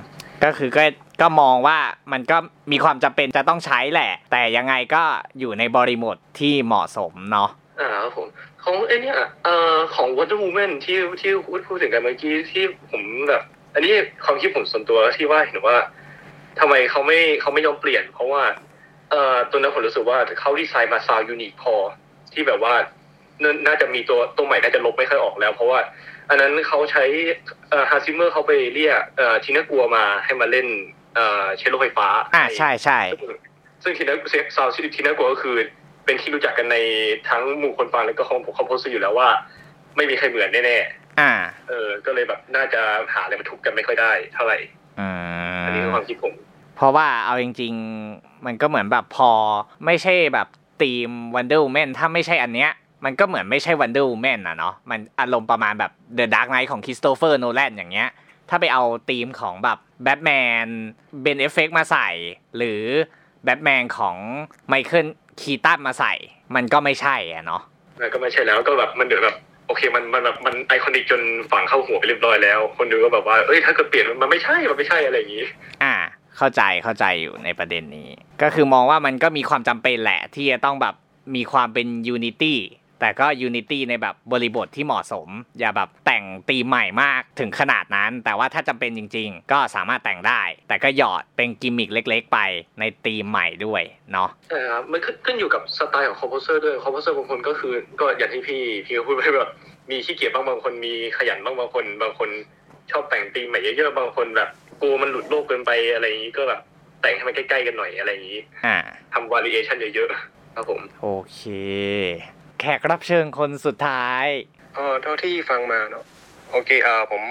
[0.44, 0.84] ก็คือก็
[1.22, 1.78] ก็มองว่า
[2.12, 2.38] มันก็
[2.72, 5.04] มีความจำเป็นจะต้องใช้แหละ แต่ยังไงก็
[5.40, 8.28] อยู่ในบริบทที่เหมาะสมเนาะอ่าครับผม
[8.64, 13.44] ของไอ้เนี่ยเอ่อของ Wonder Woman ที่ที่พูดพูดถึงกันเมื่อกี้ที่ผมแบบ
[13.78, 15.78] อันนี้ความคิดผมส่วนตัวที่ว่าเห็นว่า
[16.60, 18.44] ทำไมเขาไม่เขาไม่ยอมเปลี่ยน เพราะว่า
[19.12, 21.74] เอ่อตัวนั้นผมรู้สึกว่าเขาดีไซน์มา sound unique พอ
[22.34, 22.74] ที่แบบว่า
[23.44, 25.80] น่าน่าจะมีตัวตัวใหม่น่าจะลบไม่ค่อยออกแล้ว เพราะว่า
[26.30, 27.04] อันนั้นเขาใช้
[27.70, 30.68] เอ่อ Hans Zimmer เขาไปเรียกเอ่อ Tina Guo มาให้มาเล่น
[31.16, 33.32] เอ่อเชลโลไฟฟ้า อ่าใช่ใช่ซึ่ง
[33.84, 35.56] ซึ่ง Tina sound Tina Guo ก็คือ
[36.06, 36.78] เป็นที่รู้จักกันใน
[37.30, 39.30] ทั้งหมู่คนฟังแล้วก็ของพวก compose อยู่แล้วว่า
[39.96, 40.80] ไม่มีใครเหมือนแน่
[41.20, 42.82] อ่าๆเออ ก็เลยแบบน่าจะ
[43.14, 44.58] หาอะไรมาทุบกันไม่ค่อยได้เท่าไหร่
[45.00, 45.08] อื
[45.66, 46.34] อันนี้คือมความคิดผม
[46.76, 47.74] เพราะว่าเอาจริง
[48.10, 49.32] ๆ มันก็เหมือนแบบพอ
[49.86, 50.48] ไม่ใช่แบบ
[50.82, 52.72] ทีม Wonder Woman ถ้าไม่ใช่อันเนี้ย
[53.06, 58.10] มันก็เหมือนไม่ใช่ Wonder Woman อะเนาะ มันอารมณ์ประมาณแบบ The Dark Knight ของ Christopher Nolan อย่างเงี้ย
[58.50, 60.32] ถ้าไปเอาธีมของแบบแบทแม
[60.64, 60.66] น
[61.22, 62.10] เบนเอฟเฟกมาใส่
[62.58, 62.82] หรือ
[63.44, 64.16] แบทแมนของ
[64.68, 65.08] ไมเคิล
[65.42, 66.14] คีตันมาใส่
[66.56, 67.62] มันก็ไม่ใช่อะเนาะ
[68.02, 69.36] มันก็ไม่ใช่แล้วก็แบบมันเดือดแบบ
[69.68, 75.46] โอเคมันมันแบบมัน iconic จนฝังเข้าหัวไปเรียบร้อยแล้ว คนดูก็แบบว่าเอ้ยถ้าเกิดเปลี่ยนมันไม่ใช่มันไม่ใช่อะไรอย่างนี้
[75.84, 75.96] อ่า
[76.38, 78.10] เข้าใจเข้าใจอยู่ในประเด็นนี้
[78.42, 80.96] ก็คือมองว่ามันก็มีความจำเป็นแหละ ที่จะต้องแบบ
[81.36, 82.58] มีความเป็น unity
[83.00, 85.28] แต่ก็ unity ในแบบบริบทที่เหมาะสม
[85.60, 92.40] อย่าแบบแต่งธีมใหม่มากถึงขนาดนั้น แต่ว่าถ้าจำเป็นจริง ๆ ก็สามารถแต่งได้ แต่ก็หยอดเป็นกิมมิคเล็ก ๆ ไป
[92.80, 99.50] ในธีมใหม่ด้วยเนาะใช่ครับมันขึ้นขึ้นอยู่กับสไตล์ของ composer ด้วย composer บางคนก็คือก็อย่างที่พี่พี่ก็พูดไปแบบ
[99.92, 102.30] มีขี้เกียจบ้างบางคนมีขยันบ้างบางคน บางคน
[102.92, 104.50] ชอบแต่งธีมใหม่เยอะๆบางคนแบบ
[104.82, 106.62] กลัวมันหลุดโลกเกินไปอะไรอย่างนี้ก็แบบ
[107.02, 108.78] แต่งให้มันใกล้ๆกันหน่อยอะไรอย่างนี้อ่า
[109.14, 111.42] ทำวาริเอชันเยอะๆครับผม โอเค
[112.60, 114.26] แขกรับเชิญคนสุดท้าย
[114.76, 116.06] เออเท่าที่ฟังมาเนาะ
[116.52, 117.24] โอเคเออผม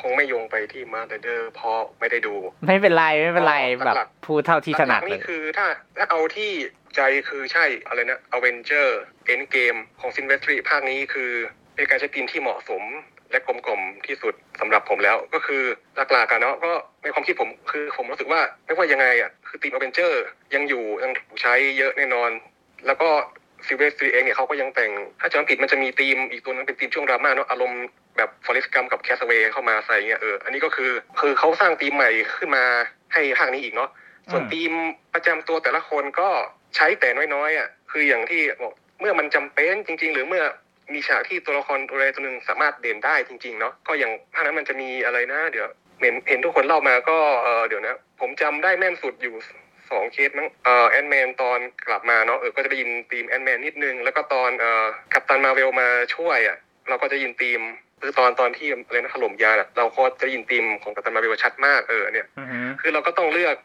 [0.00, 2.34] คงไม่โยงไปที่ Masked Rider เพราะไม่ได้ดู
[2.66, 5.66] ไม่เป็นไรไม่เป็นไรอ๋อแบบหลักพูดเท่าที่ถนัดหลักๆเลนี่ยคือถ้า
[5.98, 6.52] ถ้าเอาที่
[6.96, 11.30] ใจคือใช่อะไรนะ Avengers Endgame ของ Silvestri ภาคนี้คือ
[11.74, 12.82] เป็นการใช้ธีมที่เหมาะสม
[13.30, 15.62] และกลมกล่อมที่สุดสำหรับผมแล้วก็คือ
[15.96, 22.30] หลักๆกันเนาะก็ในความคิดผมคือผมรู้สึกว่าไม่ว่ายังไงอะคือทีมอเวนเจอร์ยังอยู่ยังถูกใช้เยอะแน่นอน
[22.86, 23.08] แล้วก็
[23.66, 27.82] Silvestri เองเนี่ยเขาก็ยังแต่ง ถ้าจำผิดมันจะมีธีมอีกตัวนึงเป็นธีมช่วงดราม่าเนาะอารมณ์
[28.16, 32.64] แบบ Forrest Gump กับ Cast Away เข้ามาใส่เงี้ยเอออันนี้ก็คือคือเขาสร้างธีมใหม่ขึ้นมา
[33.12, 33.90] ให้ภาคนี้อีกเนาะ
[34.30, 34.72] ส่วนอืมธีม
[35.14, 36.28] ประจำตัวแต่ละคนก็
[36.76, 40.44] ใช้แต่น้อยๆอะคืออย่างที่บอกเมื่อมันจำเป็นจริง ๆ หรือเมื่อ
[40.92, 45.66] มีฉากที่ตัวละครตัวใดตัวหนึ่งสามารถเด่นได้จริงๆเนาะก็อย่างภาคนั้นมันจะมีอะไรนะ เดี๋ยว
[46.00, 49.34] เห็นเห็นทุกคนเล่ามาก็เออเดี๋ยวนะ ผมจำได้แม่นสุดอยู่
[49.90, 56.56] สองเคสมั้งเอ่อ Ant-Man ตอนกลับมาเนาะเออก็จะได้ยินธีม Ant-Man นิดนึง แล้วก็ตอนเอ่อ Captain Marvel มาช่วยอะ
[56.88, 57.60] เราก็จะยินธีม
[58.00, 63.56] คือตอนตอนที่อะไรนะถล่มยานอะเราก็จะยินธีมของ Captain Marvel ชัดมากเออเนี่ยอือฮึคือเราก็ต้องเลือก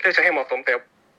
[0.00, 0.72] เลือกใช้ให้เหมาะสมแต่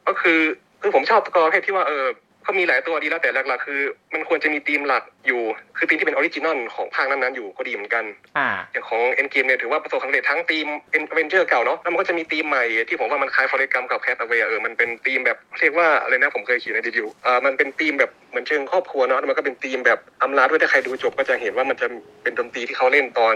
[0.08, 0.40] ก็คือ
[0.82, 2.06] คือผมชอบตัวประเภทที่ว่าเออ
[2.50, 3.82] เขามีหลายตัวดีแล้วแต่หลักๆ คือ
[4.14, 5.42] มันควรจะมีธีมหลักอยู่
[5.78, 8.06] คือธีมที่เป็น original ของภาคนั้นๆอยู่ก็ดีเหมือนกัน
[8.38, 21.88] อ่าอย่างของ Endgame เนี่ยถือว่าประสบความสำเร็จทั้งธีมเอ็นเวนเจอร์เก่าเนาะแล้วมันก็จะมีธีมใหม่ที่ผมว่ามันคล้าย Forrest Gump กับ Cast Away เออมันเป็นธีมแบบเรียกว่าอะไรนะผมเคยเขียนในรีวิวเออมันเป็นธีมแบบเหมือนเชิงครอบครัวเนาะแล้วมันก็เป็นธีมแบบอำลาด้วยถ้าใครดูจบก็จะเห็นว่ามันจะ
[22.24, 23.36] เป็นดนตรีที่เขาเล่นตอน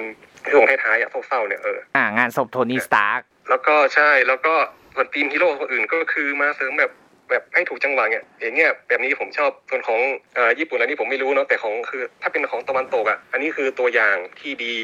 [0.52, 4.54] ช่วงท้ายๆอะเศร้าๆเนี่ยเอออ่างานศพ Tony Starkแล้วก็ใช่แล้วก็
[4.95, 6.91] ส่วนธีมฮีโร่คนอื่นก็คือมาเสริมแบบ
[7.29, 9.99] แบบให้ถูกจังหวะเนี่ยอย่างเงี้ยแบบนี้ผมชอบส่วนของ
[10.36, 14.75] เอ่อญี่ปุ่นอันนี้ผมไม่รู้เนาะแต่ของคือ ถ้าเป็นของตะวันตกอะอันนี้คือตัวอย่างที่ดี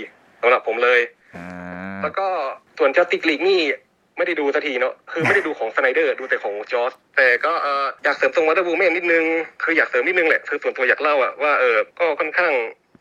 [0.42, 1.00] สำหรับผมเลย
[1.36, 1.46] อ่า
[2.02, 2.28] แล้วก็
[2.78, 3.62] ส่วน Justice League นี่
[4.18, 9.24] ไม่ได้ดูสักทีเนาะคือไม่ได้ดูของ Snyder ดูแต่ของจอร์สแต่ก็เอออยากเสริมตรง Wonder Woman นิดนึง
[9.64, 12.54] คืออยากเสริมนิดนึงแหละคือส่วนตัวอยากเล่าอะว่าเออก็ค่อนข้าง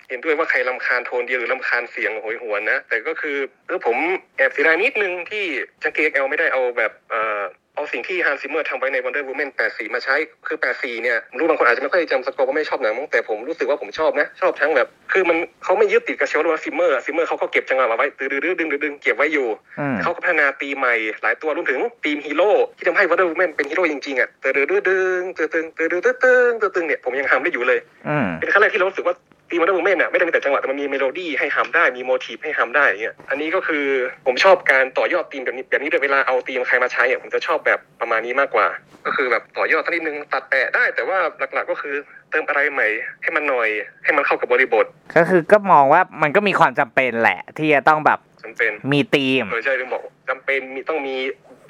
[0.09, 3.97] เห็นด้วยว่าใครรำคาญโทนเดียวหรือรำคาญเสียงโหยหวนนะ แต่ก็คือเออผม
[4.37, 5.45] แอบเสียดายนิดนึงที่
[5.83, 7.41] Junkie XL ไม่ได้เอาแบบเออ
[7.79, 10.15] เอาสิ่งที่ Hans Zimmer ทำไว้ใน Wonder Woman 84 มาใช้
[10.47, 19.49] คือ 84 เนี่ยผมรู้บางคนอาจจะไม่ค่อยจำสกอร์ว่าไม่ชอบหนังมั้งแต่ผมรู้สึกว่าผมชอบนะ ชอบทั้งแบบ คือมันเขาไม่ยึดติดกับเชลโล Zimmer Zimmer เขาก็เก็บจังหวะมาไว้ตื้อดึงดึงดึงเก็บไว้อยู่
[19.81, 29.17] อืมเขาก็พัฒนาธีมใหม่หลายตัวรวมถึงธีมฮีโร่ที่ทำให้ Wonder Woman เป็นฮีโร่จริงๆอะเตือดึงดึงเตือตึงเตือดึงตึงตึงเตือตึงเนี่ยผมยังทำได้อยู่เลยอืมเป็นครั้งแรกที่เรารู้สึกว่า
[29.51, 33.85] ธีม Wonder Woman อะไม่ได้มีแต่จังหวะแต่มันมีเมโลดี้ให้ทำได้มี motif ให้ทำได้อย่างเงี้ยอันนี้ก็คือ
[34.27, 38.67] ผมชอบการต่อยอดธีมแบบนี้แบบนี้ด้วยเวลาเอาธีมใครมาใช้อะผมจะชอบแบบประมาณนี้มากกว่า
[39.07, 41.19] ก็คือแบบต่อยอดสักนิดนึงตัดแปะได้ แต่ว่า
[41.55, 41.95] หลักๆก็คือ
[42.31, 42.89] เติมอะไรใหม่
[43.23, 43.69] ให้มันหน่อย
[44.05, 51.15] ให้มันเข้ากับบริบท ก็คือก็มองว่ามันก็มีความจำเป็นแหละ ที่จะต้องแบบจำเป็นมีธีมเออใช่ลืมบอกจำเป็นมีต้องมี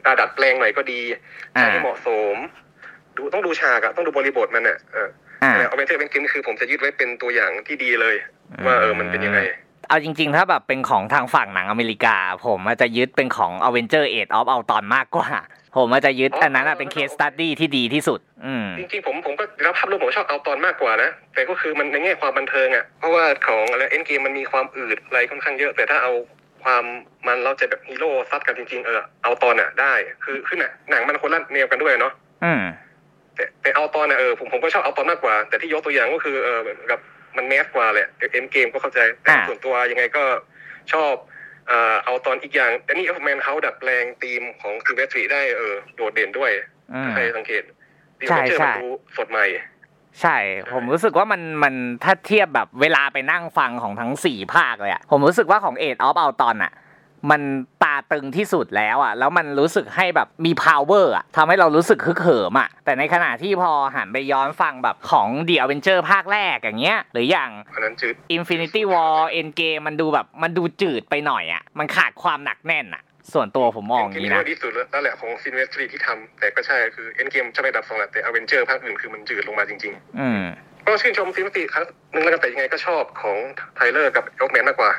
[0.04, 1.00] อ่าดัดแปลงหน่อยก็ดี
[1.56, 2.36] อ่าใช้ให้เหมาะสม
[3.16, 8.16] ดูต้องดูฉากอะต้องดูบริบทมันอะเอออ่า แต่เอาเป็นเทอร์เป็นกินคือผมจะยึดไว้เป็นตัวอย่างที่ดีเลย
[8.66, 9.40] ว่าเออมันเป็นยังไง
[9.88, 15.28] เอาจริงๆ ถ้าแบบเป็นของทางฝั่งหนังอเมริกา ผมอาจจะยึดเป็นของ Avenger Age of Ultron มากกว่า
[15.76, 26.12] ผมอาจจะยึดอ๋ออัอันนั้นอะเป็น case study ที่ดีที่สุด อืมจริงๆ ผมผมก็รับภาพรวมผมชอบเอาตอนมากกว่านะ แต่ก็คือมันในแง่ความบันเทิงอะเพราะว่าของอะไรเอ็นเกมมันมีความอืดอะไรค่อนข้างเยอะ แต่ถ้าเอา
[26.64, 26.84] ความ
[27.26, 29.92] มันเราจะแบบฮีโร่ซัดกันจริงๆ เออเอาตอนอะได้
[30.24, 32.12] คือคือหนังหนังมันคนละแนวกันด้วยเนาะ
[32.44, 32.62] อืม
[33.38, 37.00] แต่แต่เอาตอนนะเออผมผมก็ชอบเอาตอนมากกว่า แต่ที่ยกตัวอย่างก็คือเออเหมือนกับ
[37.36, 40.24] มันแมสกว่าแหละเอ็นเกมก็เข้าใจแต่อ่าส่วนตัวยังไงก็
[40.92, 41.14] ชอบ
[41.68, 46.50] เอ่อ Ultron อีกอย่าง Danny Elfman เขาดัดแปลงธีมของ Silvestri ได้เออโดดเด่นด้วย
[46.92, 47.62] อืมถ้าใครสังเกต
[48.18, 49.46] ดีใช่เจอใช่มันดูสดใหม่
[50.20, 50.36] ใช่
[50.72, 51.74] ผมรู้สึกว่ามันมัน
[52.04, 56.72] ถ้าเทียบแบบเวลาไปนั่งฟังของทั้งสี่ภาคเลยอะผมรู้สึกว่าของ Age of Ultron อะ
[57.30, 57.42] มัน
[57.82, 73.02] ตราตรึงที่สุดแล้วอะแล้วมันรู้สึกให้แบบมี power อะทำให้เรารู้สึกฮึกเหิมอะแต่ในขณะที่พอหันไปย้อนฟังแบบของ The Avenger ภาคแรกอย่างเงี้ย หรืออย่างอันนั้นจืด Infinity War Endgame มันดูแบบมันดูจืดไปหน่อยอะมันขาดความหนักแน่นอะ
[73.32, 83.36] ส่วนตัวผมมองอย่าง Endgame นะที่สุดแล้วแหละของ Silvestri ที่ทำแต่ก็ใช่คือ Endgame จะอันดับสองแหละแต่อเวนเจอร์ภาคอื่นคือมันจืดลงมาจริงอืมๆ ก็ชื่นชม Silvestri ครั้งหนึ่งแล้วกันแต่ยังไงก็ชอบของ
[83.76, 84.90] Tyler กับ Elfman มากกว่า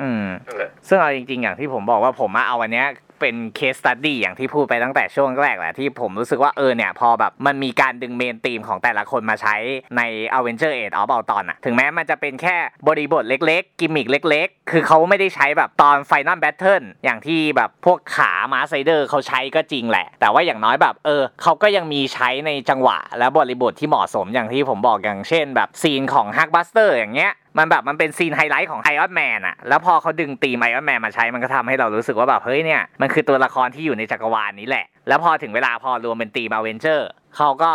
[0.00, 2.86] อืมนั่นแหละซึ่งเอาจริงๆอย่างที่ผมบอกว่าผมมาเอาวันเนี้ย
[3.22, 9.56] เป็น case study อย่างที่พูดไปตั้งแต่ช่วงแรกแหละที่ผมรู้สึกว่าเออเนี่ยพอแบบมันมีการดึง main theme ของแต่ละคนมาใช้
[9.96, 10.02] ใน
[10.36, 12.56] Avenger Age of Ultron อะถึงแม้มันจะเป็นแค่
[12.88, 28.80] บริบทเล็กๆ กิมมิกเล็ก ๆ คือเขาไม่ได้ใช้แบบตอน Final Battle อย่างที่แบบพวกขา Masked Rider เขาใช้ก็จริงแหละ แต่ว่าอย่างน้อยแบบเออเขาก็ยังมีใช้ในจังหวะ และบริบทที่เหมาะสมอย่างที่ผมบอกอย่างเช่น แบบซีนของ Hulkbuster อย่างเงี้ย มันแบบมันเป็นซีนไฮไลท์ของ
[28.82, 37.72] Iron Man อะแล้วพอเขาดึงธีม Iron Man มาใช้มันก็ทำให้เรารู้สึกว่าแบบเฮ้ยเนี่ยมันคือตัวละครที่อยู่ในจักรวาลนี้แหละ แล้วพอถึงเวลาพอรวมเป็นตีมอเวนเจอร์เขาก็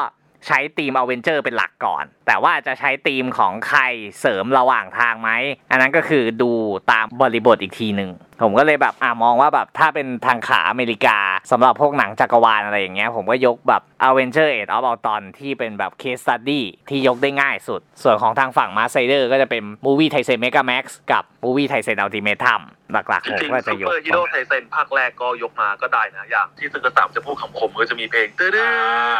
[0.47, 3.81] ใช้ทีมอเวนเจอร์เป็นหลักก่อน แต่ว่าจะใช้ธีมของใคร
[4.19, 5.29] เสริมระหว่างทางไหม
[5.71, 6.51] อันนั้นก็คือดู
[6.91, 11.17] ตามบริบทอีกทีหนึ่ง ผมก็เลยแบบอ่ามองว่าแบบถ้าเป็นทางขาอเมริกา
[11.51, 20.99] สำหรับพวกหนังจักรวาลอะไรอย่างเงี้ยผมก็ยกแบบ Avenger Age of Ultron ที่เป็นแบบ case study ที่ยกได้ง่ายสุด ส่วนของทางฝั่งมา s ไซเดอร์ก็จะเป็น Movie Taisen Mega Max
[21.11, 22.61] กับ Movie Taisen Ultimatum
[22.93, 28.71] หลักจๆผมก็จะยกจริงๆ Super Hero Taisen ภาคแรกก็ยกมาก็ได้นะ อย่างที่ซึงกระสามจะพูดคำคมก็จะมีเพลงตื้อดื้อ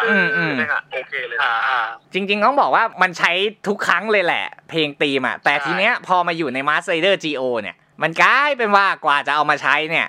[0.10, 1.80] อืมอืมนะฮะโอเคเลยนะอ่าอ่า
[2.13, 3.32] จริง ๆ ต้องบอกว่ามันใช้
[3.67, 10.07] ทุกครั้งเลยแหละ เพลงธีมอะแต่ใช่ทีเนี้ยพอมาอยู่ใน Masked Rider Zi-O เนี่ย มันกลายเป็นว่ากว่าจะเอามาใช้เนี่ย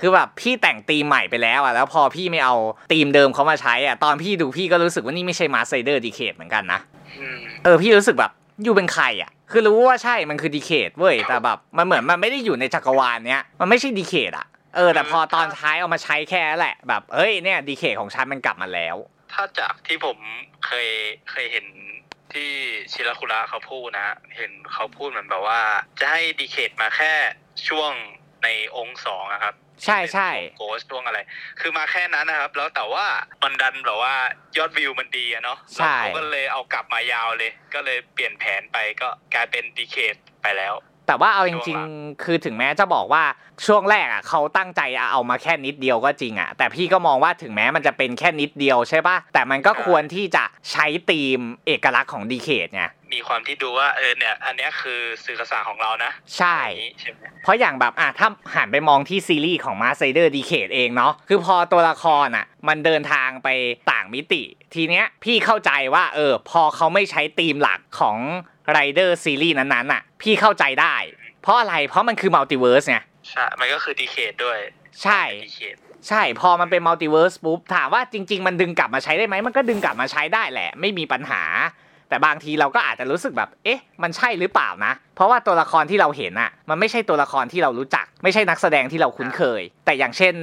[0.00, 2.54] คือแบบพี่แต่งธีมใหม่ไปแล้วอะแล้วพอพี่ไม่เอา
[2.92, 6.80] ธีมเดิมเขามาใช้อะตอนพี่ดูพี่ก็รู้สึกว่านี่ไม่ใช่ Masked Rider Decade เหมือนกันนะ
[7.20, 14.46] อืมเออพี่รู้สึกแบบอยู่เป็นใครอะคือรู้ว่าใช่มันคือ Decade เว้ยแต่แบบมันเหมือนมันไม่ได้อยู่ในจักรวาลเนี้ยมันไม่ใช่ Decade อะ
[14.76, 18.96] เออแต่พอตอนท้ายเอามาใช้แค่นั้นแหละ แบบเฮ้ยเนี่ย Decade ของฉันมันกลับมาแล้ว
[19.32, 20.18] ถ้าจากที่ผม
[20.66, 20.88] เคย
[21.30, 21.66] เคยเห็น
[22.32, 22.50] ที่
[22.92, 25.60] ชิราคุระเขาพูดนะ เห็นเขาพูดเหมือนแบบว่า
[26.00, 27.12] จะให้ Decade มาแค่
[27.68, 27.92] ช่วง
[28.44, 31.18] ในองค์สองอะครับ ใช่ใช่โกสช่วงอะไร
[31.60, 33.06] คือมาแค่นั้นนะครับ แล้วแต่ว่า
[33.42, 34.14] มันดันแบบว่า
[34.56, 40.74] ยอดวิวมันดีอะเนาะใช่แล้วเขาก็เลยเอากลับมายาวเลย ก็เลยเปลี่ยนแผนไปก็กลายเป็น Decadeไปแล้ว
[41.08, 43.24] แต่ว่าเอาจช่วริงงหลังๆ คือถึงแม้จะบอกว่า
[43.66, 44.80] ช่วงแรกอะเขาตั้งใจ
[45.12, 63.48] เอามาแค่นิดเดียวก็จริงอะแต่พี่ก็มองว่าถึงแม้มันจะเป็นแค่นิดเดียวใช่ปะแต่มันก็ควรที่จะใช้ธีมเอกลักษณ์ของ Decade ไงมีความที่ดูว่าเออเนี่ยอันเนี้ยคือสื่อกระสาของเรานะ ใช่อย่างนี้ใช่ไหมเพราะอย่างแบบอะถ้าหันไปมองที่ซีรีส์ของ Masked Rider Decade เองเนาะคือพอตัวละครอะ มันเดินทางไป
[63.90, 64.42] ต่างมิติ
[64.74, 68.18] ทีเนี้ยพี่เข้าใจว่าเออพอเขาไม่ใช้ธีมหลักของ
[68.72, 70.96] ไรเดอร์ซีรีส์นั้นๆอะ พี่เข้าใจได้
[71.42, 74.58] เพราะอะไรเพราะมันคือ multiverse ไงใช่มันก็คือ Decade ด้วย
[75.02, 75.76] ใช่ Decade
[76.08, 81.42] ใช่พอมันเป็น multiverse ปุ๊บถามว่าจริง ๆ มันดึงกลับมาใช้ได้ไหมมันก็ดึงกลับมาใช้ได้แหละ ไม่มีปัญหา
[82.08, 90.34] แต่บางทีเราก็อาจจะรู้สึกแบบ เอ๊ะ มันใช่หรือเปล่านะ เพราะว่าตัวละครที่เราเห็นอะมันไม่ใช่ตัวละครที่เรารู้จัก ไม่ใช่นักแสดงที่เราคุ้นเคย แต่อย่างเช่น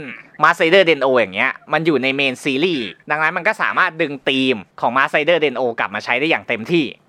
[0.43, 7.04] Masked Rider Den-O อย่างเงี้ยมันอยู่ใน main ซีรีส์ดังนั้นมันก็สามารถดึงธีมของ Masked Rider Den-O กลับมาใช้ได้อย่างเต็มที่อืม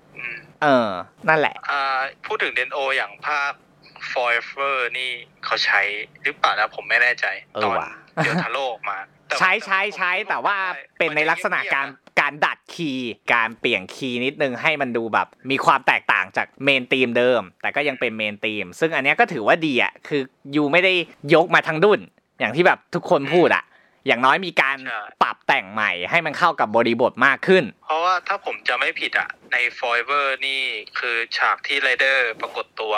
[0.63, 0.91] เออ
[1.29, 3.53] นั่นแหละ อ่า พูดถึง Den-O อย่างภาค
[4.13, 5.11] Forever นี่
[5.45, 5.81] เขาใช้
[6.23, 10.57] หรือเปล่านะผมไม่แน่ใจเออตอนว่ะเดียวทาโร่ออกมาแต่ใช้ใช้ใช้แต่ว่า
[10.99, 20.23] เป็นในลักษณะการมันจะเงียบๆอะการดัดคีย์การเปลี่ยนคีย์นิดนึงให้มันดูแบบ มีความแตกต่างจาก main theme เดิม แต่ก็ยังเป็น main theme ซึ่งอันเนี้ยก็ถือว่าดีอะคือ
[20.57, 20.93] you ไม่ได้
[21.35, 22.01] ยกมาทั้งดุน
[22.39, 23.65] อย่างที่แบบทุกคนพูดอะ
[24.07, 30.61] อย่างน้อยมีการใช่ปรับแต่งใหม่ให้มันเข้ากับบริบทมากขึ้น เพราะว่าถ้าผมจะไม่ผิดอะใน Forever นี่
[30.99, 32.95] คือฉากที่ไรเดอร์ปรากฏตัว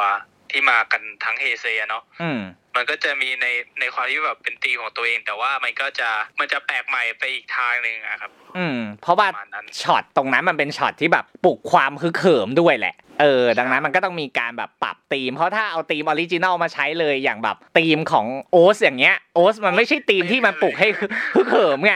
[0.51, 2.41] ที่มากันทั้ง Heisei เนาะอืม
[2.77, 3.47] มันก็จะมีใน
[3.81, 21.95] ในความที่แบบเป็นธีมของตัวเอง แต่ว่ามันก็จะมันจะแปลกใหม่ไปอีกทางหนึ่งอะครับ อืม เพราะว่าประมาณนั้นช็อตตรงนั้นมันเป็นช็อตที่แบบปลุกความฮึกเหิมด้วยแหละ เออดังนั้นมันก็ต้องมีการแบบปรับธีม เพราะถ้าเอาธีม original มาใช้เลยอย่างแบบธีมของโอสอย่างเงี้ยโอสมันไม่ใช่ธีมที่มันปลุกให้ฮึกเหิมไง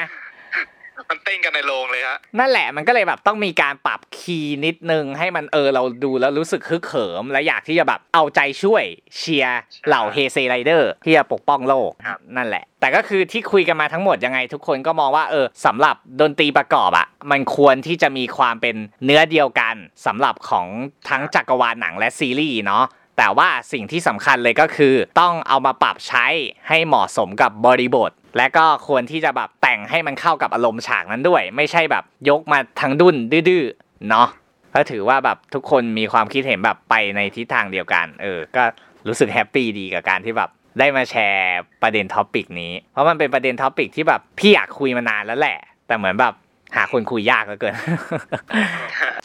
[1.10, 8.84] มันเต้นกันในโรงเลยฮะนั่นแหละมันก็เลยแบบต้องมีการปรับคีย์นิดนึง ให้มันเออเราดูแล้วรู้สึกฮึกเหิม และอยากที่จะแบบเอาใจช่วย
[9.16, 19.74] เชียร์เหล่าเฮเซไรเดอร์ที่จะปกป้องโลกครับนั่นแหละ แต่ก็คือที่คุยกันมาทั้งหมดยังไง ทุกคนก็มองว่าเออสำหรับดนตรีประกอบอะ่ะมันควรที่จะมีความเป็นเนื้อเดียวกัน
[20.06, 20.66] สำหรับของ
[21.08, 22.84] ทั้งจักรวาลหนังและซีรีส์เนาะ
[23.18, 26.26] แต่ว่าสิ่งที่สำคัญเลยก็คือ ต้องเอามาปรับใช้
[26.68, 33.16] ให้เหมาะสมกับบริบท และก็ควรที่จะแบบแต่งให้มันเข้ากับอารมณ์ฉากนั้นด้วย ไม่ใช่แบบยกมาทั้งดุน
[33.48, 34.28] ดื้อๆเนาะ
[34.74, 38.62] ก็ถือว่าแบบทุกคนมีความคิดเห็นแบบไปในทิศทางเดียวกัน เออ ก็
[39.08, 46.34] รู้สึก happy ดีกับการที่แบบได้มาแชร์ประเด็น topic นี้ เพราะมันเป็นประเด็น topic ที่แบบพี่อยากคุยมานานแล้วแหละ แต่เหมือนแบบ
[46.76, 47.74] หาคนคุยยากเหลือเกิน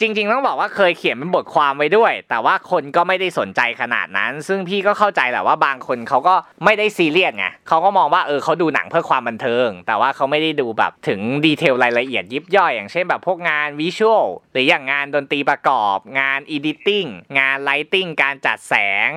[0.00, 6.34] จริง ๆ ต้องบอกว่าเคยเขียนเป็นบทความไว้ด้วย แต่ว่าคนก็ไม่ได้สนใจขนาดนั้น ซึ่งพี่ก็เข้าใจแหละว่าบางคนเขาก็
[6.64, 17.04] ไม่ได้ซีเรียสไงเขาก็มองว่าเออเขาดูหนังเพื่อความบันเทิง แต่ว่าเขาไม่ได้ดูแบบถึง detail รายละเอียดยิบย่อย อย่างเช่นแบบพวกงาน visual หรืออย่างงานดนตรีประกอบ งาน editing
[17.38, 18.74] งาน lighting การจัดแส
[19.08, 19.10] ง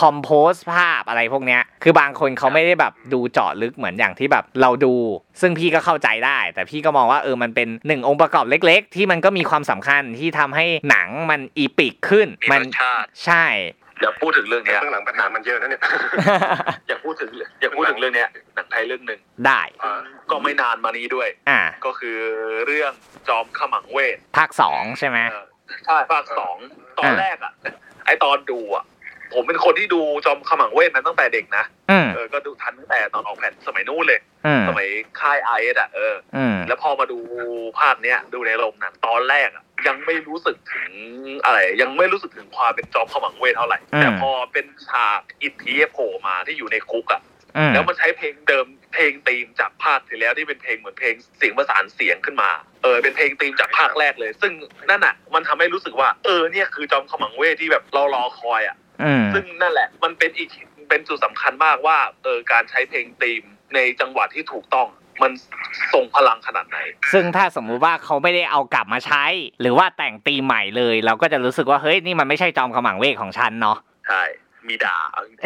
[0.00, 4.94] compose ภาพอะไรพวกเนี้ย คือบางคนเขาไม่ได้แบบดูเจาะลึกเหมือนอย่างที่แบบเราดู
[5.40, 13.44] ซึ่งพี่ก็เข้าใจได้ แต่พี่ก็มองว่าเออมันเป็นหนึ่งองค์ประกอบเล็ก ๆ ที่มันก็มีความสำคัญที่ทำให้หนังมันอีปิกขึ้นมีมัรสชาติใช่
[14.02, 15.80] อย่าพูดถึงเรื่องแต่เนี้ยข้างหลังปัญหามันเยอะนะเนี่ย
[16.88, 20.00] อย่าพูดถึงอย่าพูดถึงเรื่องเนี้ยหนังไทยเรื่องหนึ่งได้อ่า
[20.30, 22.18] ก็ไม่นานมานี้ด้วยอ่าก็คือ
[22.66, 22.92] เรื่อง
[23.28, 25.46] จอมขมังเวทภาคสองใช่ไหมเออ
[25.86, 26.56] ใช่ภาคสอง
[26.98, 27.52] ตอนอ่าแรกอะ
[28.06, 28.84] ไอตอนดูอะ
[29.36, 34.88] ผผมเป็นคนที่ดูจอมขมังเวทนั้นตั้งแต่เด็กนะอืมเออก็ดูทันตั้งแต่ตอนออกแผ่นสมัยนู้นเลยอืมสมัย
[35.20, 37.18] ค่ายไอเอสอะเอออืมแล้วพอมาดู
[37.78, 40.90] ภาคเนี้ยดูในโรงหนังตอนแรกอะยังไม่รู้สึกถึง
[41.44, 47.22] อะไร ยังไม่รู้สึกถึงความเป็นจอมขมังเวทเท่าไหร่อืมแต่พอเป็นฉากอิทธิโผล่มาที่อยู่ในคุกอะ
[47.56, 52.50] อืมแล้วมันใช้เพลงเดิมเพลงธีมจากภาคที่แล้วที่เป็นเพลงเหมือนเพลงเสียงประสานเสียงขึ้นมา
[52.82, 54.52] เออเป็นเพลงธีมจากภาคแรกเลย ซึ่ง
[54.90, 58.85] นั่นอะมันทำให้รู้สึกว่าเออเนี่ยคือจอมขมังเวทที่แบบเรารอคอยอะอืม
[59.34, 60.48] ซึ่งนั่นแหละ มันเป็นอีก
[60.88, 63.42] เป็นจุดสำคัญมากว่าเออการใช้เพลงธีม
[63.74, 64.88] ในจังหวะที่ถูกต้อง
[65.22, 65.32] มัน
[65.94, 66.78] ส่งพลังขนาดไหน
[67.12, 69.24] ซึ่งถ้าสมมุติว่าเขาไม่ได้เอากลับมาใช้
[69.60, 73.76] หรือว่าแต่งตีมใหม่เลย เราก็จะรู้สึกว่าเฮ้ยนี่มันไม่ใช่จอมขมังเวทของฉันเนาะ
[74.08, 74.22] ใช่
[74.68, 75.36] มีด่าเอาจริง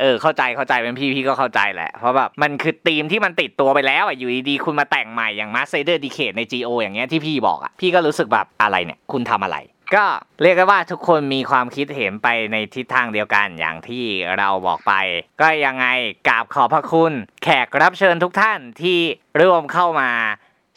[0.00, 9.56] เออเข้าใจเข้าใจเป็นพี่พี่ก็เข้าใจแหละ เพราะแบบมันคือธีมที่มันติดตัวไปแล้วอะอยู่ดีๆคุณมาแต่งใหม่อย่าง Master Raider Decade ใน GO อย่างเงี้ยที่พี่บอกอะพี่ก็รู้สึกแบบอะไรเนี่ย คุณทำอะไร
[9.94, 10.06] ก็
[10.42, 14.04] เรียกได้ว่าทุกคนมีความคิดเห็นไปในทิศทางเดียวกันอย่างที่
[14.38, 14.92] เราบอกไป
[15.40, 15.86] ก็ยังไง
[16.28, 17.12] กราบขอบพระคุณ
[17.42, 18.98] แขกรับเชิญทุกท่านที่
[19.40, 20.10] ร่วมเข้ามา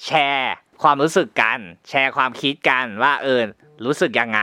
[0.05, 0.53] แชร์
[0.83, 1.59] ความรู้สึกกัน
[1.89, 3.41] แชร์ความคิดกันว่าเออ
[3.85, 4.41] รู้สึกยังไง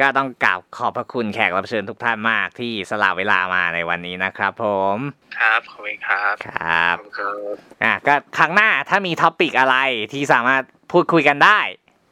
[0.00, 4.64] ก็ต้องกราบขอบพระคุณแขกรับเชิญทุกท่านมากที่สละเวลามาในวันนี้นะครับผ
[4.96, 4.98] ม
[5.38, 7.54] ครับขอบคุณครับครับครับ
[7.84, 9.76] อะก็ครั้งหน้าถ้ามีท็อปิกอะไร
[10.12, 10.62] ที่สามารถ
[10.92, 11.60] พูดคุยกันได้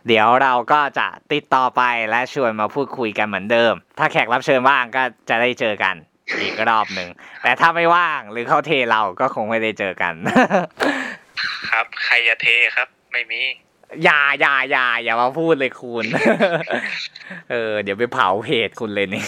[0.07, 5.94] เดี๋ยวเราก็จะติดต่อไปและชวนมาพูดคุยกันเหมือนเดิม ถ้าแขกรับเชิญว่างก็จะได้เจอกัน
[6.40, 7.09] อีกรอบหนึ่ง
[7.42, 10.14] แต่ถ้าไม่ว่างหรือเขาเทเราก็คงไม่ได้เจอกัน
[11.70, 13.42] ครับ ใครจะเทครับ ไม่มี
[14.05, 16.05] อย่าอย่าอย่าอย่ามาพูดเลยคุณ
[17.51, 19.24] เออ เดี๋ยวไปเผาเพจคุณเลยนี่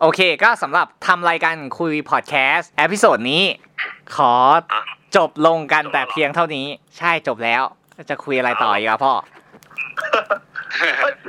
[0.00, 3.44] โอเค ก็สำหรับทำรายการคุยพอดแคสต์ episode นี้
[4.16, 4.32] ขอ
[5.16, 6.66] จบลงกันแต่เพียงเท่านี้
[6.98, 7.62] ใช่จบแล้ว
[8.10, 9.39] จะคุยอะไรต่ออีกครับพ่อเฮ้ย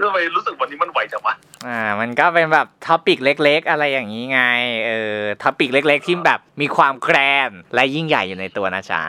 [0.04, 1.34] ทำไมรู้สึกวันนี้มันไวจังวะ
[1.68, 4.41] อ่า มันก็เป็นแบบ topic เล็ก ๆ อะไรอย่างนี้ไง
[4.86, 9.02] เออ topic เล็ก ๆ ที่แบบมีความ grand และยิ่งใหญ่อยู่ในตัวนะจ๊ะ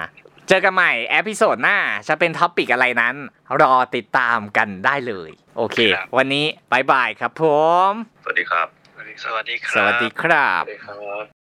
[0.48, 1.78] เจอกันใหม่ episode หน้า
[2.08, 3.14] จะเป็น topic อะไรนั้น
[3.60, 7.44] รอติดตามกันได้เลย โอเคครับวันนี้ bye bye ครับผ
[7.90, 7.92] ม
[8.24, 11.41] สวัสดีครับ สวัสดีครับ สวัสดีครับสวัสดีครับ